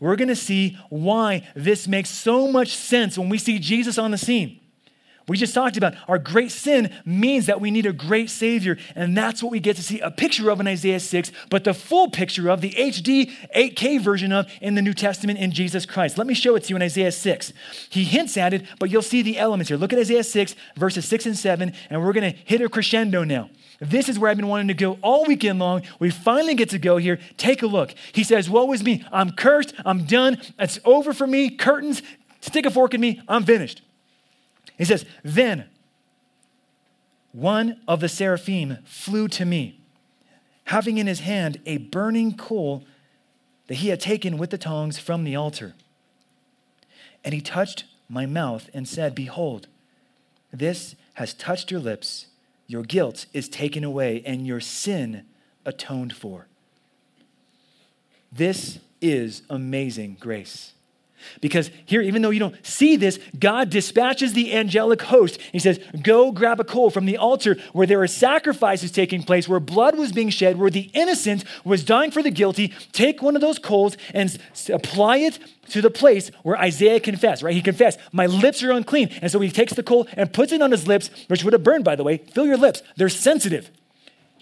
[0.00, 4.10] We're going to see why this makes so much sense when we see Jesus on
[4.10, 4.58] the scene.
[5.28, 9.16] We just talked about our great sin means that we need a great Savior, and
[9.16, 12.10] that's what we get to see a picture of in Isaiah 6, but the full
[12.10, 16.18] picture of the HD 8K version of in the New Testament in Jesus Christ.
[16.18, 17.52] Let me show it to you in Isaiah 6.
[17.88, 19.78] He hints at it, but you'll see the elements here.
[19.78, 23.22] Look at Isaiah 6, verses 6 and 7, and we're going to hit a crescendo
[23.22, 23.48] now.
[23.80, 25.82] This is where I've been wanting to go all weekend long.
[25.98, 27.18] We finally get to go here.
[27.36, 27.94] Take a look.
[28.12, 29.04] He says, Woe is me.
[29.12, 29.74] I'm cursed.
[29.84, 30.40] I'm done.
[30.58, 31.50] It's over for me.
[31.50, 32.00] Curtains,
[32.40, 33.20] stick a fork in me.
[33.28, 33.82] I'm finished.
[34.78, 35.66] He says, Then
[37.32, 39.80] one of the seraphim flew to me,
[40.64, 42.84] having in his hand a burning coal
[43.66, 45.74] that he had taken with the tongs from the altar.
[47.24, 49.68] And he touched my mouth and said, Behold,
[50.52, 52.26] this has touched your lips.
[52.66, 55.24] Your guilt is taken away, and your sin
[55.64, 56.46] atoned for.
[58.30, 60.72] This is amazing grace.
[61.40, 65.40] Because here, even though you don't see this, God dispatches the angelic host.
[65.52, 69.48] He says, Go grab a coal from the altar where there are sacrifices taking place,
[69.48, 72.72] where blood was being shed, where the innocent was dying for the guilty.
[72.92, 74.36] Take one of those coals and
[74.72, 75.38] apply it
[75.70, 77.54] to the place where Isaiah confessed, right?
[77.54, 79.10] He confessed, My lips are unclean.
[79.22, 81.62] And so he takes the coal and puts it on his lips, which would have
[81.62, 82.18] burned, by the way.
[82.18, 83.70] Fill your lips, they're sensitive.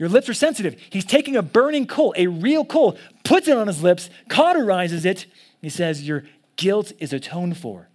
[0.01, 0.81] Your lips are sensitive.
[0.89, 5.27] He's taking a burning coal, a real coal, puts it on his lips, cauterizes it.
[5.61, 6.25] He says, Your
[6.61, 7.89] guilt is atoned for.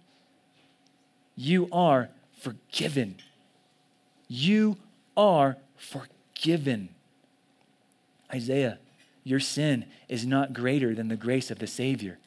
[1.36, 3.14] You are forgiven.
[4.26, 4.76] You
[5.16, 6.88] are forgiven.
[8.34, 8.80] Isaiah,
[9.22, 12.18] your sin is not greater than the grace of the Savior.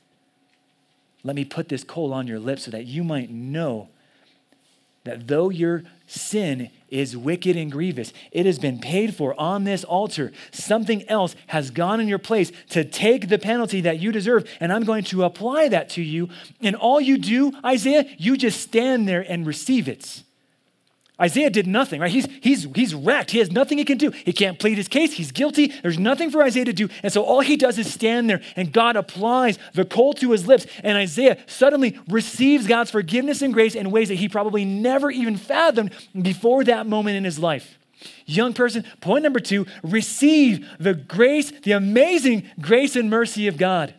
[1.25, 3.89] Let me put this coal on your lips so that you might know
[5.03, 9.83] that though your sin is wicked and grievous, it has been paid for on this
[9.83, 10.31] altar.
[10.51, 14.73] Something else has gone in your place to take the penalty that you deserve, and
[14.73, 16.29] I'm going to apply that to you.
[16.61, 20.23] And all you do, Isaiah, you just stand there and receive it.
[21.21, 22.11] Isaiah did nothing, right?
[22.11, 23.31] He's, he's, he's wrecked.
[23.31, 24.11] He has nothing he can do.
[24.11, 25.13] He can't plead his case.
[25.13, 25.67] He's guilty.
[25.67, 26.87] There's nothing for Isaiah to do.
[27.03, 30.47] And so all he does is stand there, and God applies the coal to his
[30.47, 30.65] lips.
[30.81, 35.35] And Isaiah suddenly receives God's forgiveness and grace in ways that he probably never even
[35.35, 37.77] fathomed before that moment in his life.
[38.25, 43.93] Young person, point number two receive the grace, the amazing grace and mercy of God.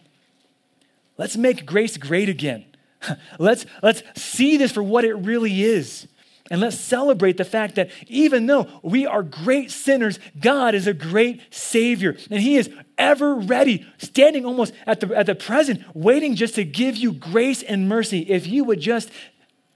[1.19, 2.65] Let's make grace great again.
[3.39, 6.07] let's, let's see this for what it really is.
[6.51, 10.93] And let's celebrate the fact that even though we are great sinners, God is a
[10.93, 12.17] great Savior.
[12.29, 16.65] And He is ever ready, standing almost at the, at the present, waiting just to
[16.65, 19.11] give you grace and mercy if you would just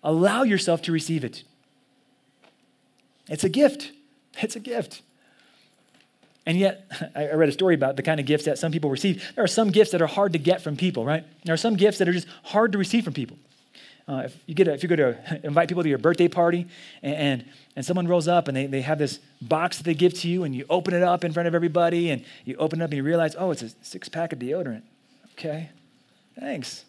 [0.02, 1.44] allow yourself to receive it.
[3.28, 3.92] It's a gift.
[4.38, 5.00] It's a gift.
[6.44, 9.32] And yet, I read a story about the kind of gifts that some people receive.
[9.36, 11.24] There are some gifts that are hard to get from people, right?
[11.44, 13.38] There are some gifts that are just hard to receive from people.
[14.06, 16.66] Uh, if you get a, if you go to invite people to your birthday party
[17.02, 17.44] and, and,
[17.76, 20.44] and someone rolls up and they, they have this box that they give to you
[20.44, 22.98] and you open it up in front of everybody and you open it up and
[22.98, 24.82] you realize, oh, it's a six pack of deodorant.
[25.32, 25.70] Okay,
[26.38, 26.84] thanks.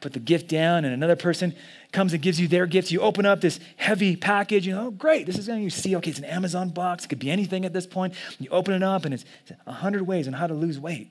[0.00, 1.54] Put the gift down and another person
[1.90, 2.92] comes and gives you their gift.
[2.92, 4.64] You open up this heavy package.
[4.64, 5.26] You know, oh, great.
[5.26, 7.04] This is going to you see, okay, it's an Amazon box.
[7.04, 8.14] It could be anything at this point.
[8.38, 9.24] You open it up and it's
[9.64, 11.10] 100 ways on how to lose weight.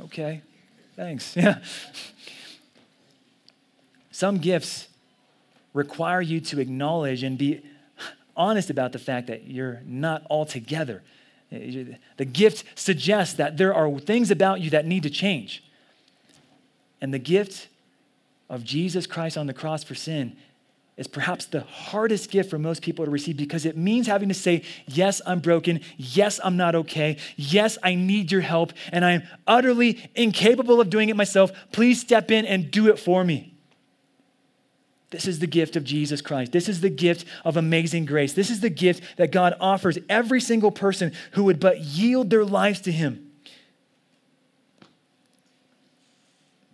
[0.00, 0.40] Okay,
[0.96, 1.36] thanks.
[1.36, 1.58] Yeah.
[4.20, 4.86] Some gifts
[5.72, 7.62] require you to acknowledge and be
[8.36, 11.02] honest about the fact that you're not all together.
[11.50, 15.64] The gift suggests that there are things about you that need to change.
[17.00, 17.68] And the gift
[18.50, 20.36] of Jesus Christ on the cross for sin
[20.98, 24.34] is perhaps the hardest gift for most people to receive because it means having to
[24.34, 25.80] say, Yes, I'm broken.
[25.96, 27.16] Yes, I'm not okay.
[27.36, 28.74] Yes, I need your help.
[28.92, 31.52] And I am utterly incapable of doing it myself.
[31.72, 33.49] Please step in and do it for me.
[35.10, 36.52] This is the gift of Jesus Christ.
[36.52, 38.32] This is the gift of amazing grace.
[38.32, 42.44] This is the gift that God offers every single person who would but yield their
[42.44, 43.30] lives to Him.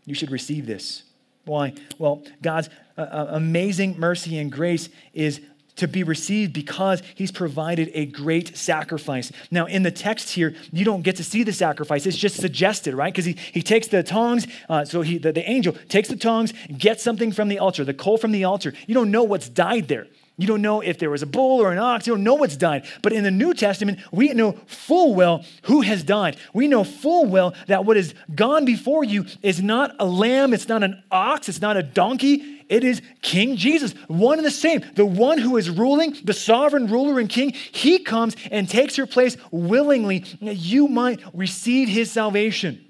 [0.04, 1.02] You should receive this.
[1.46, 1.74] Why?
[1.98, 2.68] Well, God's
[2.98, 5.40] uh, uh amazing mercy and grace is
[5.76, 9.30] to be received because he's provided a great sacrifice.
[9.50, 12.06] Now, in the text here, you don't get to see the sacrifice.
[12.06, 13.12] It's just suggested, right?
[13.12, 16.52] Because he, he takes the tongs, uh, so he, the, the angel takes the tongs,
[16.76, 18.72] gets something from the altar, the coal from the altar.
[18.86, 20.06] You don't know what's died there.
[20.38, 22.06] You don't know if there was a bull or an ox.
[22.06, 22.84] You don't know what's died.
[23.00, 26.36] But in the New Testament, we know full well who has died.
[26.52, 30.68] We know full well that what has gone before you is not a lamb, it's
[30.68, 34.84] not an ox, it's not a donkey, it is King Jesus, one and the same.
[34.94, 39.06] The one who is ruling, the sovereign ruler and king, he comes and takes your
[39.06, 42.84] place willingly that you might receive his salvation.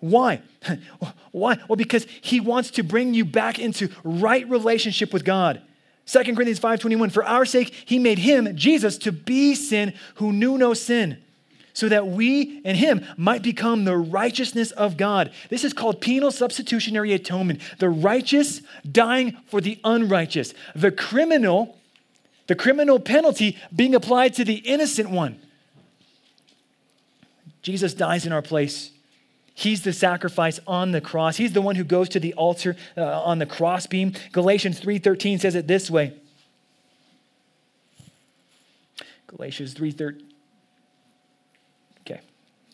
[0.00, 0.42] Why?
[1.32, 1.58] Why?
[1.68, 5.62] Well, because he wants to bring you back into right relationship with God.
[6.06, 10.56] 2 Corinthians 5:21 For our sake he made him Jesus to be sin who knew
[10.56, 11.18] no sin
[11.78, 15.30] so that we and him might become the righteousness of God.
[15.48, 17.60] This is called penal substitutionary atonement.
[17.78, 20.54] The righteous dying for the unrighteous.
[20.74, 21.78] The criminal,
[22.48, 25.40] the criminal penalty being applied to the innocent one.
[27.62, 28.90] Jesus dies in our place.
[29.54, 31.36] He's the sacrifice on the cross.
[31.36, 34.14] He's the one who goes to the altar uh, on the crossbeam.
[34.32, 36.14] Galatians 3:13 says it this way.
[39.28, 40.27] Galatians 3:13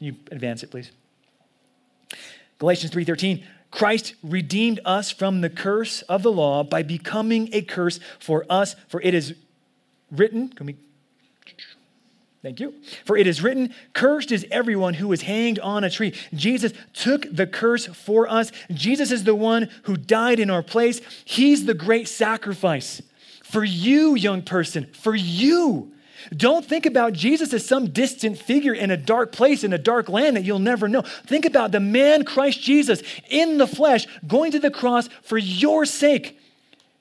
[0.05, 0.90] you advance it, please?
[2.59, 7.99] Galatians 3:13 Christ redeemed us from the curse of the law by becoming a curse
[8.20, 9.35] for us for it is
[10.12, 10.76] written can we
[12.45, 12.74] Thank you.
[13.07, 16.12] For it is written, Cursed is everyone who is hanged on a tree.
[16.35, 18.53] Jesus took the curse for us.
[18.70, 21.01] Jesus is the one who died in our place.
[21.24, 23.01] He's the great sacrifice.
[23.43, 25.93] For you, young person, for you.
[26.37, 30.09] Don't think about Jesus as some distant figure in a dark place, in a dark
[30.09, 31.03] land that you'll never know.
[31.03, 35.85] Think about the man, Christ Jesus, in the flesh, going to the cross for your
[35.85, 36.39] sake.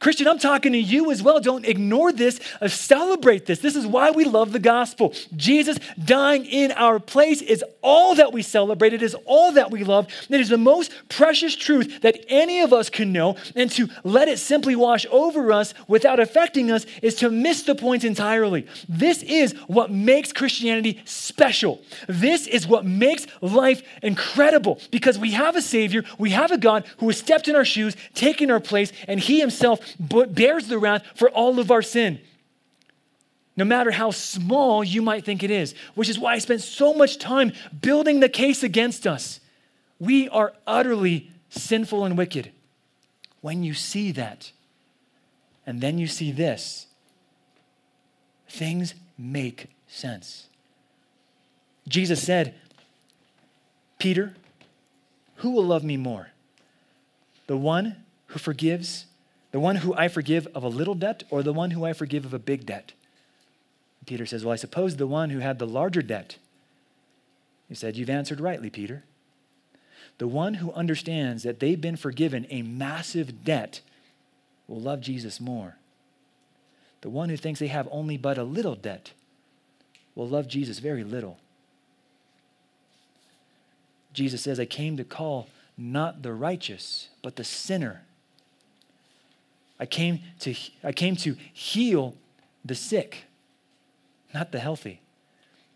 [0.03, 1.39] Christian, I'm talking to you as well.
[1.39, 2.37] Don't ignore this.
[2.59, 3.59] Uh, celebrate this.
[3.59, 5.13] This is why we love the gospel.
[5.33, 8.91] Jesus dying in our place is all that we celebrate.
[8.91, 10.07] It is all that we love.
[10.29, 13.37] It is the most precious truth that any of us can know.
[13.55, 17.73] And to let it simply wash over us without affecting us is to miss the
[17.73, 18.67] point entirely.
[18.89, 21.81] This is what makes Christianity special.
[22.09, 26.85] This is what makes life incredible because we have a Savior, we have a God
[26.97, 31.03] who has stepped in our shoes, taken our place, and He Himself bears the wrath
[31.15, 32.19] for all of our sin.
[33.55, 36.93] No matter how small you might think it is, which is why I spent so
[36.93, 39.39] much time building the case against us.
[39.99, 42.51] We are utterly sinful and wicked.
[43.41, 44.51] When you see that,
[45.65, 46.87] and then you see this,
[48.49, 50.47] things make sense.
[51.87, 52.55] Jesus said,
[53.99, 54.33] Peter,
[55.37, 56.29] who will love me more?
[57.47, 59.05] The one who forgives
[59.53, 62.25] the one who I forgive of a little debt or the one who I forgive
[62.25, 62.91] of a big debt?
[64.05, 66.37] Peter says, Well, I suppose the one who had the larger debt.
[67.69, 69.03] He said, You've answered rightly, Peter.
[70.17, 73.81] The one who understands that they've been forgiven a massive debt
[74.67, 75.77] will love Jesus more.
[77.01, 79.11] The one who thinks they have only but a little debt
[80.15, 81.37] will love Jesus very little.
[84.13, 85.47] Jesus says, I came to call
[85.77, 88.01] not the righteous, but the sinner
[89.80, 92.15] I came to, I came to heal
[92.63, 93.26] the sick,
[94.34, 95.01] not the healthy.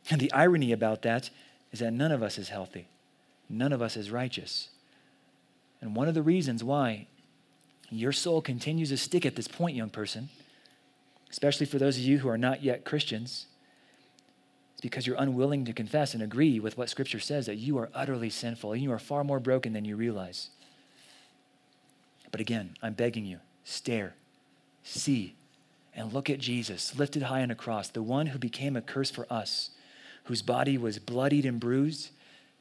[0.09, 1.29] And the irony about that
[1.71, 2.87] is that none of us is healthy,
[3.49, 4.69] none of us is righteous.
[5.81, 7.07] And one of the reasons why
[7.89, 10.29] your soul continues to stick at this point, young person,
[11.29, 13.45] especially for those of you who are not yet Christians,
[14.75, 17.89] is because you're unwilling to confess and agree with what Scripture says that you are
[17.93, 20.49] utterly sinful and you are far more broken than you realize.
[22.31, 24.13] But again, I'm begging you stare,
[24.81, 25.35] see,
[25.93, 29.11] and look at Jesus lifted high on a cross, the one who became a curse
[29.11, 29.71] for us,
[30.23, 32.11] whose body was bloodied and bruised,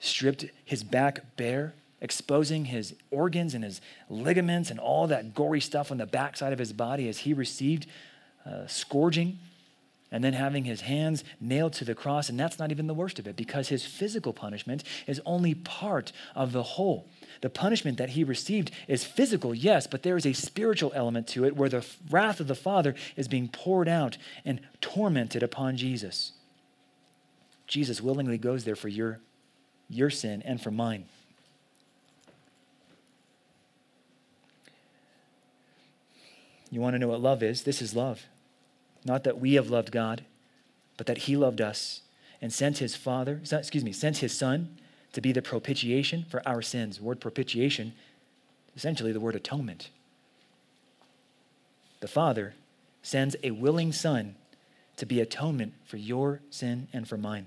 [0.01, 3.81] stripped his back bare, exposing his organs and his
[4.11, 7.87] ligaments and all that gory stuff on the backside of his body as he received
[8.45, 9.39] uh, scourging
[10.11, 12.29] and then having his hands nailed to the cross.
[12.29, 16.11] And that's not even the worst of it because his physical punishment is only part
[16.35, 17.07] of the whole.
[17.41, 21.45] The punishment that he received is physical, yes, but there is a spiritual element to
[21.45, 26.33] it where the wrath of the Father is being poured out and tormented upon Jesus.
[27.67, 29.21] Jesus willingly goes there for your,
[29.89, 31.07] your sin and for mine.
[36.71, 37.63] You want to know what love is?
[37.63, 38.27] This is love.
[39.05, 40.25] Not that we have loved God,
[40.97, 42.03] but that He loved us
[42.41, 44.77] and sent His Father, excuse me, sent His Son
[45.17, 46.99] to be the propitiation for our sins.
[46.99, 47.95] The word propitiation,
[48.77, 49.89] essentially the word atonement.
[52.01, 52.53] The Father
[53.03, 54.35] sends a willing Son
[54.99, 57.47] to be atonement for your sin and for mine.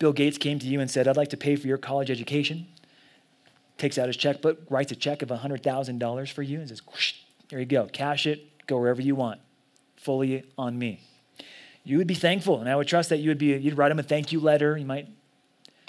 [0.00, 2.66] Bill Gates came to you and said, I'd like to pay for your college education.
[3.78, 6.82] Takes out his checkbook, writes a check of $100,000 for you, and says,
[7.50, 9.40] There you go, cash it, go wherever you want,
[9.94, 11.02] fully on me
[11.84, 12.60] you would be thankful.
[12.60, 14.76] And I would trust that you would be, you'd write him a thank you letter.
[14.76, 15.08] You might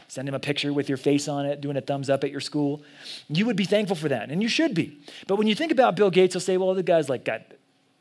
[0.07, 2.39] send him a picture with your face on it, doing a thumbs up at your
[2.39, 2.83] school.
[3.29, 4.99] You would be thankful for that, and you should be.
[5.27, 7.41] But when you think about Bill Gates, you'll say, well, the guy's like got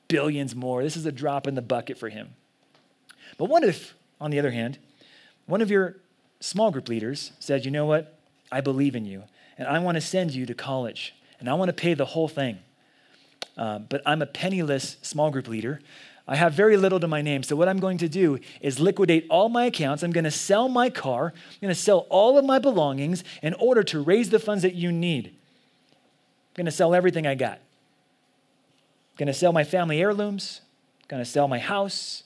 [0.09, 0.83] billions more.
[0.83, 2.35] This is a drop in the bucket for him.
[3.39, 4.79] But what if, on the other hand,
[5.47, 5.97] one of your
[6.41, 8.19] small group leaders said, you know what?
[8.51, 9.23] I believe in you,
[9.57, 12.29] and I want to send you to college, and I want to pay the whole
[12.29, 12.59] thing.
[13.57, 15.81] Uh, but I'm a penniless small group leader.
[16.27, 17.43] I have very little to my name.
[17.43, 20.03] So, what I'm going to do is liquidate all my accounts.
[20.03, 21.33] I'm going to sell my car.
[21.35, 24.75] I'm going to sell all of my belongings in order to raise the funds that
[24.75, 25.27] you need.
[25.27, 27.59] I'm going to sell everything I got.
[27.59, 30.61] I'm going to sell my family heirlooms.
[31.03, 32.23] I'm going to sell my house.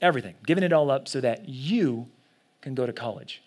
[0.00, 0.34] Everything.
[0.46, 2.08] Giving it all up so that you
[2.60, 3.42] can go to college.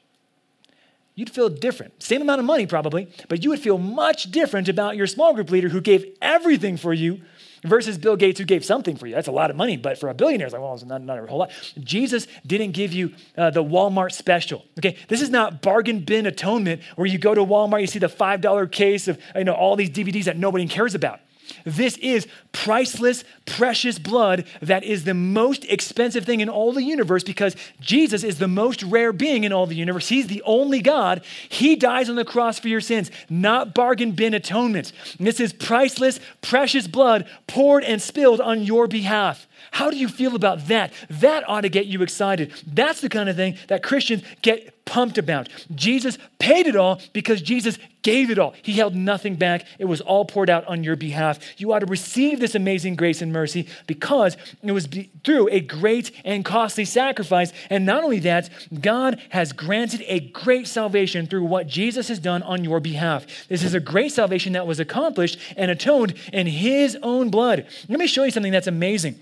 [1.16, 2.04] You'd feel different.
[2.04, 5.50] Same amount of money, probably, but you would feel much different about your small group
[5.50, 7.22] leader who gave everything for you
[7.64, 9.16] versus Bill Gates, who gave something for you.
[9.16, 11.18] That's a lot of money, but for a billionaire, it's like, well, it's not, not
[11.18, 11.52] a whole lot.
[11.80, 14.66] Jesus didn't give you uh, the Walmart special.
[14.78, 18.08] Okay, this is not bargain bin atonement where you go to Walmart, you see the
[18.08, 21.22] $5 case of you know, all these DVDs that nobody cares about.
[21.66, 27.24] This is priceless, precious blood that is the most expensive thing in all the universe
[27.24, 30.10] because Jesus is the most rare being in all the universe.
[30.10, 31.24] He's the only God.
[31.50, 34.92] He dies on the cross for your sins, not bargain bin atonement.
[35.20, 39.48] This is priceless, precious blood poured and spilled on your behalf.
[39.72, 40.94] How do you feel about that?
[41.10, 42.54] That ought to get you excited.
[42.66, 45.50] That's the kind of thing that Christians get pumped about.
[45.74, 48.54] Jesus paid it all because Jesus gave it all.
[48.62, 49.66] He held nothing back.
[49.80, 51.40] It was all poured out on your behalf.
[51.58, 54.88] You ought to receive this amazing grace and mercy because it was
[55.24, 57.52] through a great and costly sacrifice.
[57.72, 58.50] And not only that,
[58.80, 63.26] God has granted a great salvation through what Jesus has done on your behalf.
[63.48, 67.66] This is a great salvation that was accomplished and atoned in his own blood.
[67.90, 69.20] Let me show you something that's amazing.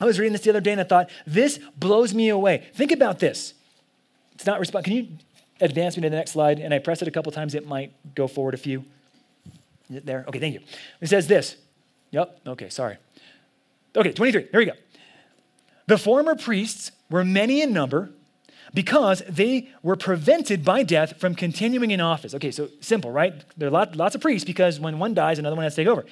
[0.00, 2.66] I was reading this the other day and I thought, this blows me away.
[2.74, 3.54] Think about this.
[4.34, 4.84] It's not respond.
[4.84, 5.08] Can you
[5.60, 6.58] advance me to the next slide?
[6.58, 8.84] And I press it a couple times, it might go forward a few.
[9.88, 10.24] Is it there?
[10.28, 10.60] Okay, thank you.
[11.00, 11.56] It says this.
[12.10, 12.96] Yep, okay, sorry.
[13.94, 14.48] Okay, 23.
[14.50, 14.72] Here we go.
[15.86, 18.10] The former priests were many in number
[18.74, 22.34] because they were prevented by death from continuing in office.
[22.34, 23.32] Okay, so simple, right?
[23.56, 25.88] There are lot, lots of priests because when one dies, another one has to take
[25.88, 26.04] over.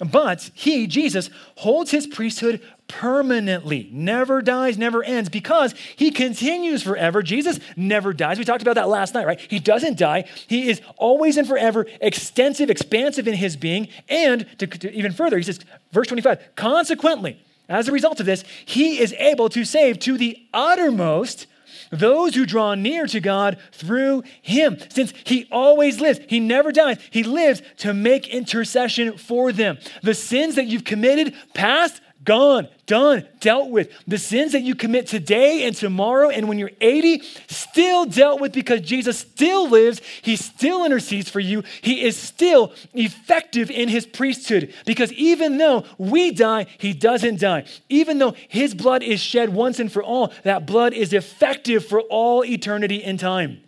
[0.00, 7.22] But he, Jesus, holds his priesthood permanently, never dies, never ends, because he continues forever.
[7.22, 8.38] Jesus never dies.
[8.38, 9.40] We talked about that last night, right?
[9.40, 10.24] He doesn't die.
[10.48, 13.88] He is always and forever extensive, expansive in his being.
[14.08, 15.60] And to, to even further, he says,
[15.92, 17.38] verse 25, consequently,
[17.68, 21.46] as a result of this, he is able to save to the uttermost
[21.90, 24.78] those who draw near to God through him.
[24.90, 29.78] Since he always lives, he never dies, he lives to make intercession for them.
[30.02, 33.90] The sins that you've committed, past, gone, done, dealt with.
[34.06, 38.52] The sins that you commit today and tomorrow and when you're 80, still dealt with
[38.52, 40.00] because Jesus still lives.
[40.22, 41.62] He still intercedes for you.
[41.80, 47.64] He is still effective in his priesthood because even though we die, he doesn't die.
[47.88, 52.00] Even though his blood is shed once and for all, that blood is effective for
[52.02, 53.60] all eternity and time.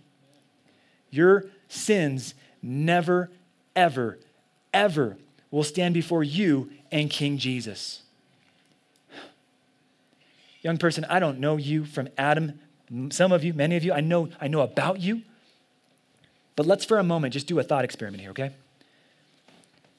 [1.11, 3.31] Your sins never,
[3.75, 4.19] ever,
[4.73, 5.17] ever
[5.51, 8.02] will stand before you and King Jesus.
[10.63, 12.61] Young person, I don't know you from Adam.
[13.11, 15.23] Some of you, many of you, I know, I know about you.
[16.55, 18.53] But let's for a moment just do a thought experiment here, okay?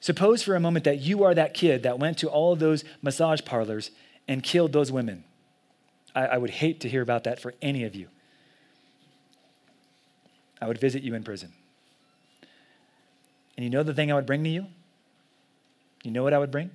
[0.00, 2.84] Suppose for a moment that you are that kid that went to all of those
[3.02, 3.90] massage parlors
[4.28, 5.24] and killed those women.
[6.14, 8.08] I, I would hate to hear about that for any of you.
[10.60, 11.52] I would visit you in prison.
[13.56, 14.66] And you know the thing I would bring to you?
[16.02, 16.70] You know what I would bring?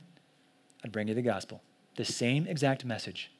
[0.83, 1.61] I'd bring you the gospel,
[1.95, 3.31] the same exact message.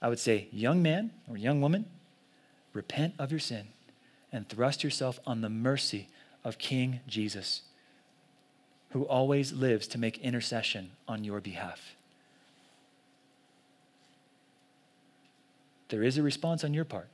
[0.00, 1.86] I would say, young man or young woman,
[2.72, 3.68] repent of your sin
[4.32, 6.08] and thrust yourself on the mercy
[6.44, 7.62] of King Jesus,
[8.90, 11.94] who always lives to make intercession on your behalf.
[15.88, 17.08] There is a response on your part.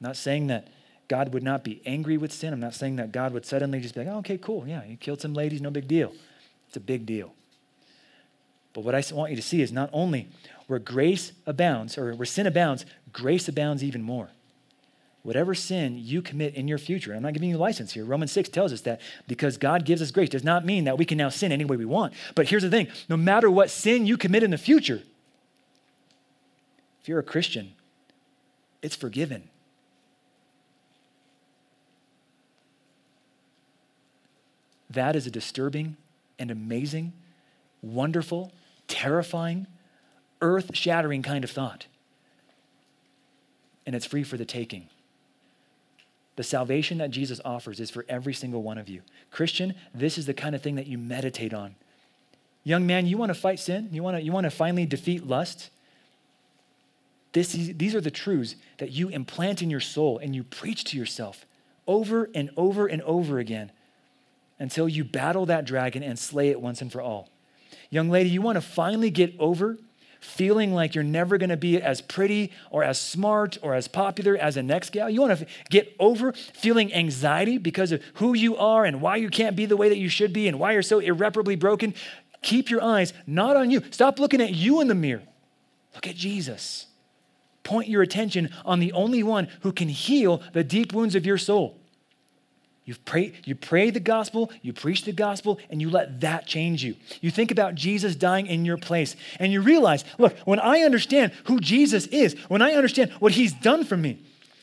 [0.00, 0.68] I'm not saying that
[1.08, 2.52] God would not be angry with sin.
[2.52, 4.66] I'm not saying that God would suddenly just be like, oh, okay, cool.
[4.66, 6.12] Yeah, you killed some ladies, no big deal.
[6.68, 7.32] It's a big deal.
[8.72, 10.28] But what I want you to see is not only
[10.66, 14.30] where grace abounds, or where sin abounds, grace abounds even more.
[15.22, 18.04] Whatever sin you commit in your future, I'm not giving you license here.
[18.04, 21.06] Romans 6 tells us that because God gives us grace does not mean that we
[21.06, 22.12] can now sin any way we want.
[22.34, 25.02] But here's the thing no matter what sin you commit in the future,
[27.00, 27.72] if you're a Christian,
[28.82, 29.48] it's forgiven.
[34.90, 35.96] That is a disturbing
[36.38, 37.14] and amazing,
[37.82, 38.52] wonderful,
[38.88, 39.66] terrifying,
[40.44, 41.86] earth shattering kind of thought.
[43.86, 44.88] And it's free for the taking.
[46.36, 49.02] The salvation that Jesus offers is for every single one of you.
[49.30, 51.76] Christian, this is the kind of thing that you meditate on.
[52.62, 53.88] Young man, you want to fight sin?
[53.92, 55.70] You want to, you want to finally defeat lust?
[57.32, 60.84] This is, these are the truths that you implant in your soul and you preach
[60.84, 61.46] to yourself
[61.86, 63.70] over and over and over again
[64.58, 67.28] until you battle that dragon and slay it once and for all.
[67.90, 69.78] Young lady, you want to finally get over
[70.24, 74.36] feeling like you're never going to be as pretty or as smart or as popular
[74.36, 75.10] as the next gal.
[75.10, 79.28] You want to get over feeling anxiety because of who you are and why you
[79.28, 81.94] can't be the way that you should be and why you're so irreparably broken.
[82.42, 83.82] Keep your eyes not on you.
[83.90, 85.22] Stop looking at you in the mirror.
[85.94, 86.86] Look at Jesus.
[87.62, 91.38] Point your attention on the only one who can heal the deep wounds of your
[91.38, 91.78] soul.
[92.84, 96.84] You pray, you pray the gospel, you preach the gospel, and you let that change
[96.84, 96.96] you.
[97.22, 101.32] You think about Jesus dying in your place, and you realize, look, when I understand
[101.44, 104.18] who Jesus is, when I understand what he's done for me,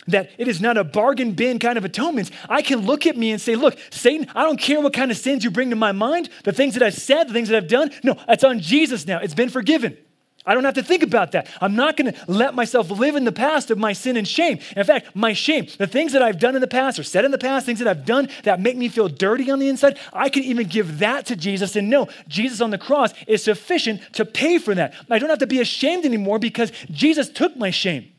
[0.08, 3.32] that it is not a bargain bin kind of atonement, I can look at me
[3.32, 5.92] and say, look, Satan, I don't care what kind of sins you bring to my
[5.92, 7.92] mind, the things that I've said, the things that I've done.
[8.04, 9.20] No, it's on Jesus now.
[9.20, 9.98] It's been forgiven.
[10.46, 11.48] I don't have to think about that.
[11.62, 14.60] I'm not going to let myself live in the past of my sin and shame.
[14.76, 17.32] In fact, my shame, the things that I've done in the past or said in
[17.32, 20.30] the past, things that I've done that make me feel dirty on the inside, I
[20.30, 24.26] can even give that to Jesus and know Jesus on the cross is sufficient to
[24.26, 24.96] pay for that.
[25.10, 28.12] I don't have to be ashamed anymore because Jesus took my shame.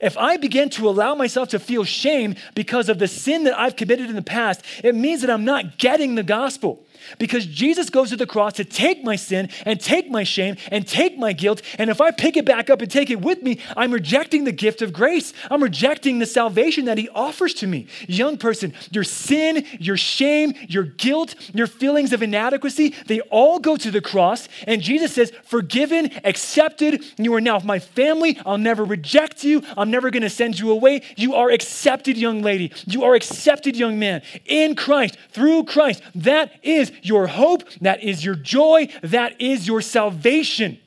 [0.00, 3.76] If I begin to allow myself to feel shame because of the sin that I've
[3.76, 6.84] committed in the past, it means that I'm not getting the gospel.
[7.18, 10.86] Because Jesus goes to the cross to take my sin and take my shame and
[10.86, 11.62] take my guilt.
[11.78, 14.52] And if I pick it back up and take it with me, I'm rejecting the
[14.52, 15.32] gift of grace.
[15.50, 17.86] I'm rejecting the salvation that He offers to me.
[18.06, 23.76] Young person, your sin, your shame, your guilt, your feelings of inadequacy, they all go
[23.76, 24.48] to the cross.
[24.66, 27.04] And Jesus says, Forgiven, accepted.
[27.16, 28.38] You are now my family.
[28.44, 29.62] I'll never reject you.
[29.76, 31.02] I'm never going to send you away.
[31.16, 32.72] You are accepted, young lady.
[32.86, 36.02] You are accepted, young man, in Christ, through Christ.
[36.14, 40.78] That is your hope, that is your joy, that is your salvation.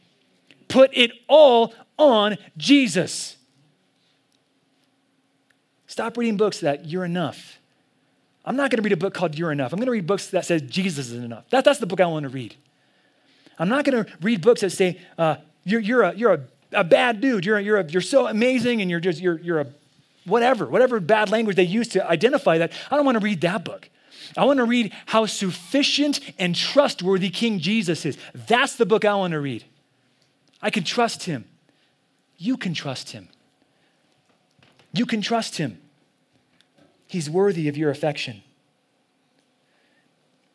[0.67, 3.37] Put it all on Jesus.
[5.87, 7.59] Stop reading books that you're enough.
[8.45, 9.71] I'm not going to read a book called You're Enough.
[9.71, 11.49] I'm going to read books that says Jesus is enough.
[11.49, 12.55] That, that's the book I want to read.
[13.59, 16.41] I'm not going to read books that say uh, you're, you're, a, you're a,
[16.71, 17.45] a bad dude.
[17.45, 19.67] You're, you're, a, you're so amazing and you're just you're, you're a
[20.25, 22.71] whatever, whatever bad language they use to identify that.
[22.89, 23.89] I don't want to read that book.
[24.37, 28.17] I want to read how sufficient and trustworthy King Jesus is.
[28.33, 29.65] That's the book I want to read.
[30.61, 31.45] I can trust him.
[32.37, 33.29] You can trust him.
[34.93, 35.79] You can trust him.
[37.07, 38.43] He's worthy of your affection.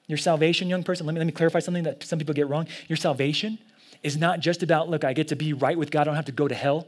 [0.06, 2.68] Your salvation, young person, let me, let me clarify something that some people get wrong.
[2.88, 3.58] Your salvation
[4.02, 6.26] is not just about, look, I get to be right with God, I don't have
[6.26, 6.86] to go to hell.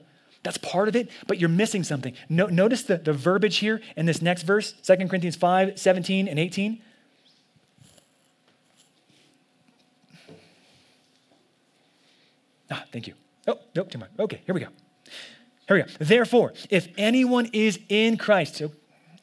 [0.49, 2.15] That's part of it, but you're missing something.
[2.31, 6.39] No, notice the, the verbiage here in this next verse, 2 Corinthians 5 17 and
[6.39, 6.81] 18.
[12.71, 13.13] Ah, thank you.
[13.47, 14.09] Oh, nope, too much.
[14.19, 14.69] Okay, here we go.
[15.67, 15.89] Here we go.
[16.01, 18.73] Therefore, if anyone is in Christ, so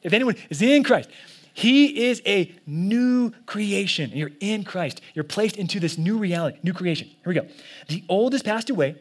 [0.04, 1.10] if anyone is in Christ,
[1.54, 4.12] he is a new creation.
[4.14, 5.00] You're in Christ.
[5.14, 7.08] You're placed into this new reality, new creation.
[7.08, 7.48] Here we go.
[7.88, 8.94] The old has passed away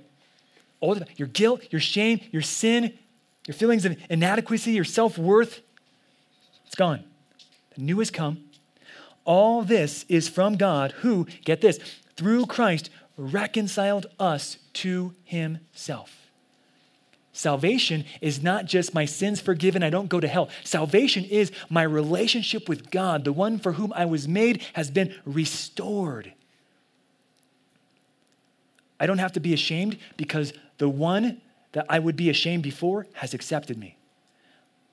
[0.85, 2.93] all of your guilt, your shame, your sin,
[3.47, 5.61] your feelings of inadequacy, your self worth,
[6.65, 7.03] it's gone.
[7.75, 8.43] The new has come.
[9.23, 11.79] All this is from God who, get this,
[12.15, 16.29] through Christ reconciled us to himself.
[17.33, 20.49] Salvation is not just my sins forgiven, I don't go to hell.
[20.63, 25.13] Salvation is my relationship with God, the one for whom I was made, has been
[25.25, 26.33] restored.
[28.99, 31.41] I don't have to be ashamed because the one
[31.73, 33.97] that I would be ashamed before has accepted me.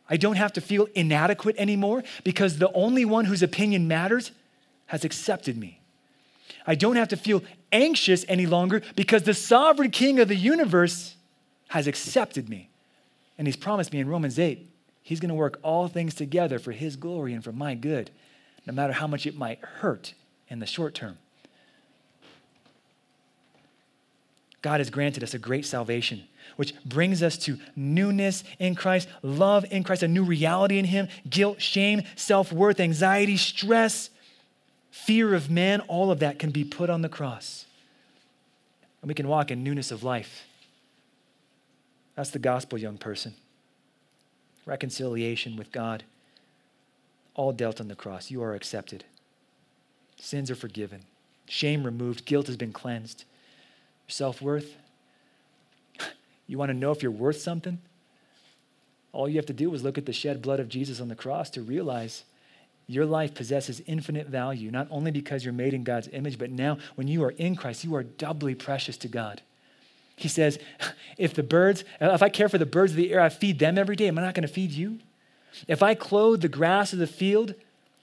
[0.08, 4.32] I don't have to feel inadequate anymore because the only one whose opinion matters
[4.86, 5.80] has accepted me.
[6.66, 11.16] I don't have to feel anxious any longer because the sovereign king of the universe
[11.68, 12.68] has accepted me.
[13.38, 14.68] And he's promised me in Romans 8,
[15.02, 18.10] he's going to work all things together for his glory and for my good,
[18.66, 20.14] no matter how much it might hurt
[20.48, 21.16] in the short term.
[24.62, 26.22] God has granted us a great salvation,
[26.54, 31.08] which brings us to newness in Christ, love in Christ, a new reality in Him,
[31.28, 34.08] guilt, shame, self worth, anxiety, stress,
[34.90, 37.66] fear of man, all of that can be put on the cross.
[39.02, 40.44] And we can walk in newness of life.
[42.14, 43.34] That's the gospel, young person.
[44.64, 46.04] Reconciliation with God,
[47.34, 48.30] all dealt on the cross.
[48.30, 49.02] You are accepted.
[50.20, 51.02] Sins are forgiven,
[51.48, 53.24] shame removed, guilt has been cleansed
[54.09, 54.76] self worth?
[56.46, 57.78] You want to know if you're worth something?
[59.12, 61.14] All you have to do is look at the shed blood of Jesus on the
[61.14, 62.24] cross to realize
[62.86, 66.78] your life possesses infinite value, not only because you're made in God's image, but now
[66.94, 69.40] when you are in Christ, you are doubly precious to God.
[70.16, 70.59] He says,
[71.16, 73.78] if the birds, if I care for the birds of the air, I feed them
[73.78, 74.09] every day.
[74.09, 74.98] Am I not going to feed you?
[75.68, 77.55] If I clothe the grass of the field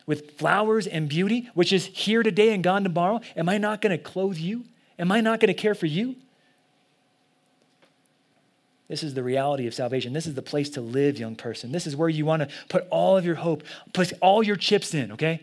[0.06, 3.96] with flowers and beauty, which is here today and gone tomorrow, am I not going
[3.96, 4.66] to clothe you?
[5.00, 6.16] Am I not going to care for you?
[8.90, 10.14] This is the reality of salvation.
[10.14, 11.72] This is the place to live, young person.
[11.72, 14.94] This is where you want to put all of your hope, put all your chips
[14.94, 15.42] in, okay?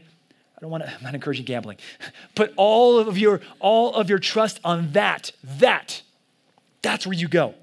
[0.56, 1.76] I don't want to, I'm not encouraging gambling.
[2.34, 5.32] Put all of your, all of your trust on that.
[5.44, 6.00] That.
[6.80, 7.54] That's where you go.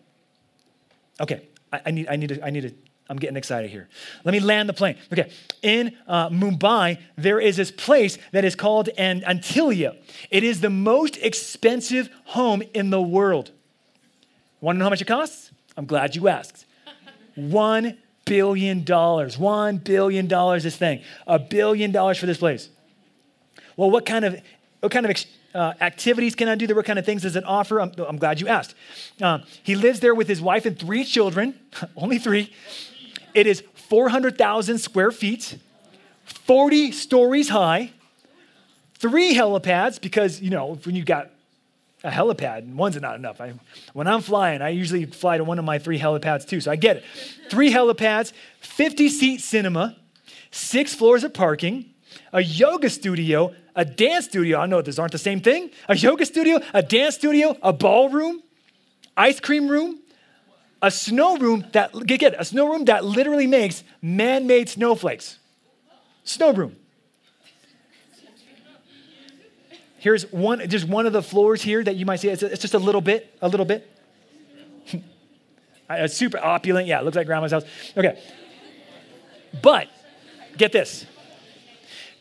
[1.19, 2.73] Okay, I, I need, I need to, I need to
[3.13, 3.87] I'm getting excited here.
[4.23, 4.97] Let me land the plane.
[5.11, 5.29] Okay,
[5.61, 9.95] in uh, Mumbai, there is this place that is called an Antilia.
[10.31, 13.51] It is the most expensive home in the world.
[14.61, 15.51] Want to know how much it costs?
[15.77, 16.65] I'm glad you asked.
[17.35, 19.37] One billion dollars.
[19.37, 20.63] One billion dollars.
[20.63, 21.03] This thing.
[21.27, 22.69] A billion dollars for this place.
[23.77, 24.41] Well, what kind of
[24.79, 25.15] what kind of
[25.53, 26.75] uh, activities can I do there?
[26.75, 27.79] What kind of things does it offer?
[27.79, 28.73] I'm, I'm glad you asked.
[29.21, 31.59] Uh, he lives there with his wife and three children,
[31.95, 32.51] only three.
[33.33, 35.57] It is 400,000 square feet,
[36.25, 37.91] 40 stories high,
[38.95, 41.31] three helipads, because, you know, when you've got
[42.03, 43.39] a helipad, and one's not enough.
[43.39, 43.53] I,
[43.93, 46.75] when I'm flying, I usually fly to one of my three helipads too, so I
[46.75, 47.03] get it.
[47.49, 49.95] Three helipads, 50 seat cinema,
[50.51, 51.93] six floors of parking,
[52.33, 54.59] a yoga studio, a dance studio.
[54.59, 55.71] I know these aren't the same thing.
[55.87, 58.43] A yoga studio, a dance studio, a ballroom,
[59.15, 59.99] ice cream room,
[60.83, 65.39] a snow room that get, a snow room that literally makes man-made snowflakes.
[66.25, 66.75] Snow room.
[69.97, 72.27] Here's one, just one of the floors here that you might see.
[72.27, 73.89] It's, it's just a little bit, a little bit.
[75.89, 77.63] a super opulent, yeah, it looks like grandma's house.
[77.95, 78.21] Okay.
[79.61, 79.87] But
[80.57, 81.05] get this.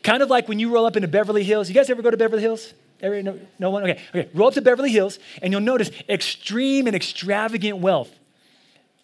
[0.04, 1.68] Kind of like when you roll up into Beverly Hills.
[1.68, 2.74] You guys ever go to Beverly Hills?
[3.02, 3.82] No, no one?
[3.82, 4.00] Okay.
[4.14, 4.30] Okay.
[4.32, 8.16] Roll up to Beverly Hills and you'll notice extreme and extravagant wealth.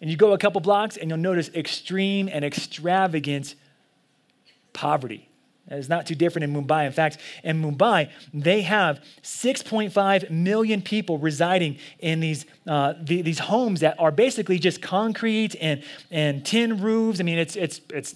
[0.01, 3.55] And you go a couple blocks and you'll notice extreme and extravagant
[4.73, 5.29] poverty.
[5.71, 6.87] It's not too different in Mumbai.
[6.87, 13.39] In fact, in Mumbai, they have 6.5 million people residing in these, uh, the, these
[13.39, 17.19] homes that are basically just concrete and, and tin roofs.
[17.19, 18.15] I mean, it's, it's, it's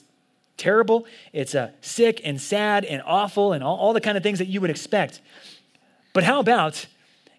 [0.57, 1.05] terrible.
[1.31, 4.47] It's uh, sick and sad and awful and all, all the kind of things that
[4.47, 5.21] you would expect.
[6.13, 6.87] But how about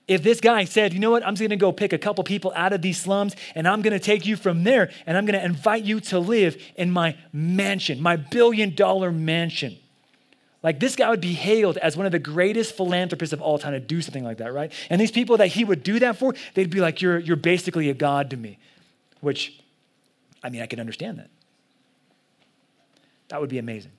[0.07, 2.53] if this guy said, you know what, I'm just gonna go pick a couple people
[2.55, 5.85] out of these slums and I'm gonna take you from there and I'm gonna invite
[5.85, 9.79] you to live in my mansion, my billion dollar mansion.
[10.63, 13.73] Like this guy would be hailed as one of the greatest philanthropists of all time
[13.73, 14.73] to do something like that, right?
[14.89, 17.91] And these people that he would do that for, they'd be like, You're, you're basically
[17.91, 18.59] a god to me.
[19.21, 19.59] Which,
[20.43, 21.31] I mean, I can understand that.
[23.29, 23.93] That would be amazing.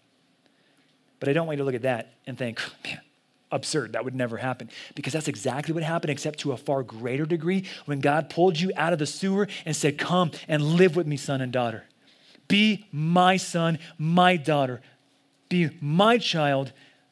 [1.20, 3.00] But I don't want you to look at that and think, man,
[3.52, 3.94] absurd.
[3.94, 4.70] That would never happen.
[4.96, 8.72] Because that's exactly what happened, except to a far greater degree when God pulled you
[8.76, 11.84] out of the sewer and said, Come and live with me, son and daughter.
[12.48, 14.82] Be my son, my daughter
[15.50, 16.72] be my child,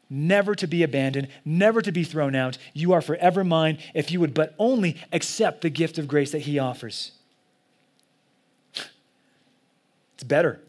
[0.09, 2.57] never to be abandoned, never to be thrown out.
[2.73, 6.39] You are forever mine if you would but only accept the gift of grace that
[6.39, 7.11] he offers.
[10.15, 10.59] It's better.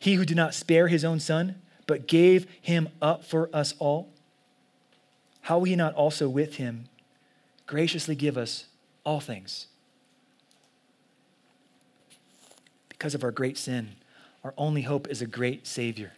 [0.00, 4.10] He who did not spare his own son, but gave him up for us all,
[5.44, 6.86] how will he not also with him
[7.66, 8.64] graciously give us
[9.04, 9.66] all things?
[12.88, 13.96] Because of our great sin,
[14.42, 16.12] our only hope is a great Savior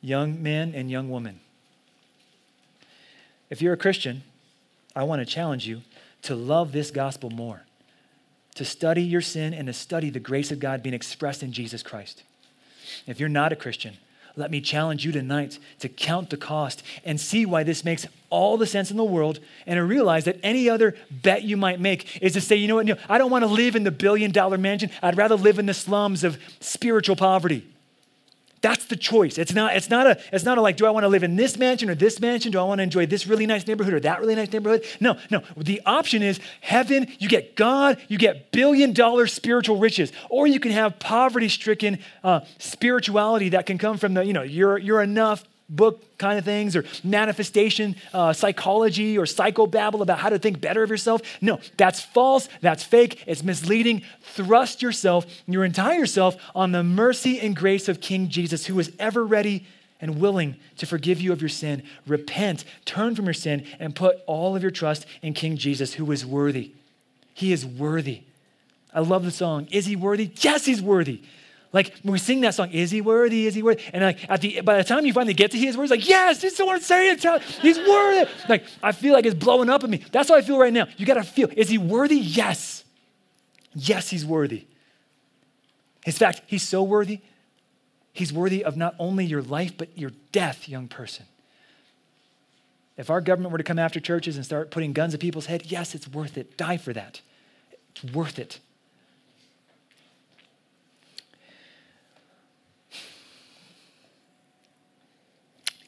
[0.00, 1.40] young men and young women.
[3.50, 4.22] If you're a Christian,
[4.96, 5.82] I want to challenge you
[6.22, 7.62] to love this gospel more,
[8.54, 11.82] to study your sin and to study the grace of God being expressed in Jesus
[11.82, 12.22] Christ.
[13.06, 13.98] If you're not a Christian,
[14.40, 18.56] let me challenge you tonight to count the cost and see why this makes all
[18.56, 22.20] the sense in the world and to realize that any other bet you might make
[22.22, 24.56] is to say, you know what, I don't want to live in the billion dollar
[24.56, 24.90] mansion.
[25.02, 27.66] I'd rather live in the slums of spiritual poverty.
[28.62, 29.38] That's the choice.
[29.38, 31.36] It's not, it's not a, it's not a like, do I want to live in
[31.36, 32.52] this mansion or this mansion?
[32.52, 34.84] Do I want to enjoy this really nice neighborhood or that really nice neighborhood?
[35.00, 35.42] No, no.
[35.56, 40.60] The option is heaven, you get God, you get billion dollar spiritual riches, or you
[40.60, 45.02] can have poverty stricken uh, spirituality that can come from the, you know, you're, you're
[45.02, 50.60] enough, book kind of things or manifestation uh, psychology or psychobabble about how to think
[50.60, 51.22] better of yourself.
[51.40, 52.48] No, that's false.
[52.60, 53.22] That's fake.
[53.26, 54.02] It's misleading.
[54.20, 58.92] Thrust yourself, your entire self, on the mercy and grace of King Jesus, who is
[58.98, 59.64] ever ready
[60.00, 61.82] and willing to forgive you of your sin.
[62.06, 66.10] Repent, turn from your sin, and put all of your trust in King Jesus, who
[66.10, 66.72] is worthy.
[67.34, 68.22] He is worthy.
[68.92, 69.68] I love the song.
[69.70, 70.30] Is he worthy?
[70.40, 71.22] Yes, he's worthy.
[71.72, 73.46] Like when we sing that song, is he worthy?
[73.46, 73.82] Is he worthy?
[73.92, 76.42] And like at the by the time you finally get to his words, like, yes,
[76.42, 77.42] he's the one saying it.
[77.62, 78.30] He's worthy.
[78.48, 80.02] Like I feel like it's blowing up at me.
[80.10, 80.88] That's how I feel right now.
[80.96, 82.16] You gotta feel, is he worthy?
[82.16, 82.84] Yes.
[83.74, 84.66] Yes, he's worthy.
[86.06, 87.20] In fact, he's so worthy,
[88.12, 91.26] he's worthy of not only your life, but your death, young person.
[92.96, 95.66] If our government were to come after churches and start putting guns at people's head,
[95.66, 96.56] yes, it's worth it.
[96.56, 97.20] Die for that.
[97.94, 98.58] It's worth it.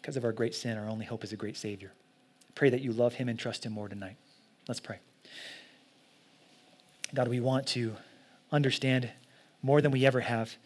[0.03, 1.93] Because of our great sin, our only hope is a great Savior.
[2.57, 4.17] Pray that you love him and trust him more tonight.
[4.67, 4.99] Let's pray.
[7.15, 7.95] God, we want to
[8.51, 9.09] understand
[9.63, 10.57] more than we ever have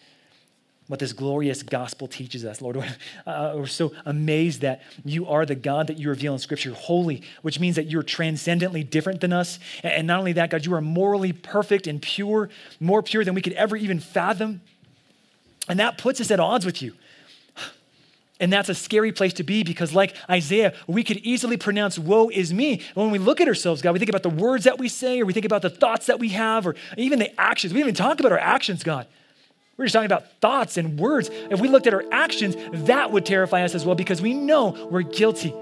[0.86, 2.82] what this glorious gospel teaches us, Lord.
[3.26, 7.24] Uh, we're so amazed that you are the God that you reveal in Scripture, holy,
[7.42, 9.58] which means that you're transcendently different than us.
[9.82, 13.42] And not only that, God, you are morally perfect and pure, more pure than we
[13.42, 14.60] could ever even fathom.
[15.68, 16.94] And that puts us at odds with you.
[18.38, 22.28] And that's a scary place to be because, like Isaiah, we could easily pronounce, Woe
[22.28, 22.82] is me.
[22.94, 25.24] When we look at ourselves, God, we think about the words that we say, or
[25.24, 27.72] we think about the thoughts that we have, or even the actions.
[27.72, 29.06] We even talk about our actions, God.
[29.76, 31.30] We're just talking about thoughts and words.
[31.50, 32.56] If we looked at our actions,
[32.86, 35.54] that would terrify us as well because we know we're guilty.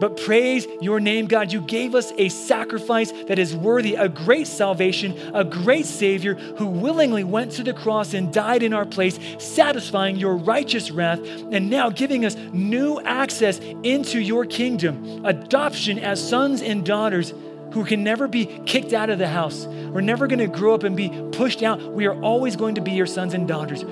[0.00, 1.52] But praise your name, God.
[1.52, 6.66] You gave us a sacrifice that is worthy, a great salvation, a great Savior who
[6.66, 11.20] willingly went to the cross and died in our place, satisfying your righteous wrath,
[11.52, 17.34] and now giving us new access into your kingdom, adoption as sons and daughters
[17.72, 19.66] who can never be kicked out of the house.
[19.66, 21.92] We're never going to grow up and be pushed out.
[21.92, 23.82] We are always going to be your sons and daughters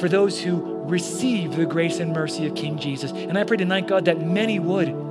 [0.00, 3.12] for those who receive the grace and mercy of King Jesus.
[3.12, 5.07] And I pray tonight, God, that many would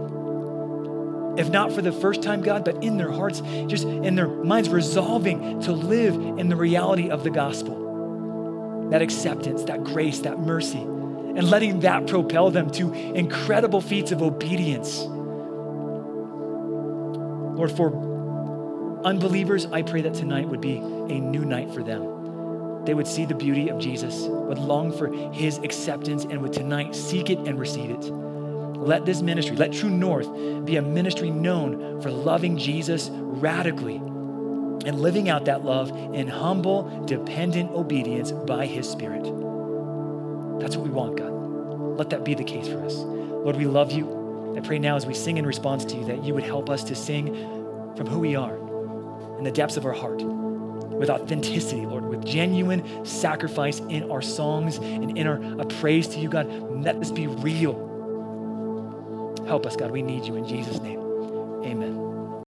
[1.37, 4.69] if not for the first time, God, but in their hearts, just in their minds,
[4.69, 8.89] resolving to live in the reality of the gospel.
[8.89, 14.21] That acceptance, that grace, that mercy, and letting that propel them to incredible feats of
[14.21, 15.03] obedience.
[17.57, 22.83] Lord, for unbelievers, I pray that tonight would be a new night for them.
[22.85, 26.95] They would see the beauty of Jesus, would long for his acceptance, and would tonight
[26.95, 28.26] seek it and receive it.
[28.87, 30.33] Let this ministry, let True North
[30.63, 37.03] be a ministry known for loving Jesus radically and living out that love in humble,
[37.05, 39.23] dependent obedience by His Spirit.
[40.61, 41.33] That's what we want, God.
[41.97, 42.95] Let that be the case for us.
[42.95, 44.55] Lord, we love you.
[44.57, 46.85] I pray now as we sing in response to you that you would help us
[46.85, 47.35] to sing
[47.97, 48.55] from who we are
[49.37, 54.77] in the depths of our heart with authenticity, Lord, with genuine sacrifice in our songs
[54.77, 56.47] and in our praise to you, God.
[56.81, 57.86] Let this be real
[59.47, 59.91] Help us, God.
[59.91, 60.99] We need you in Jesus' name.
[61.65, 62.06] Amen.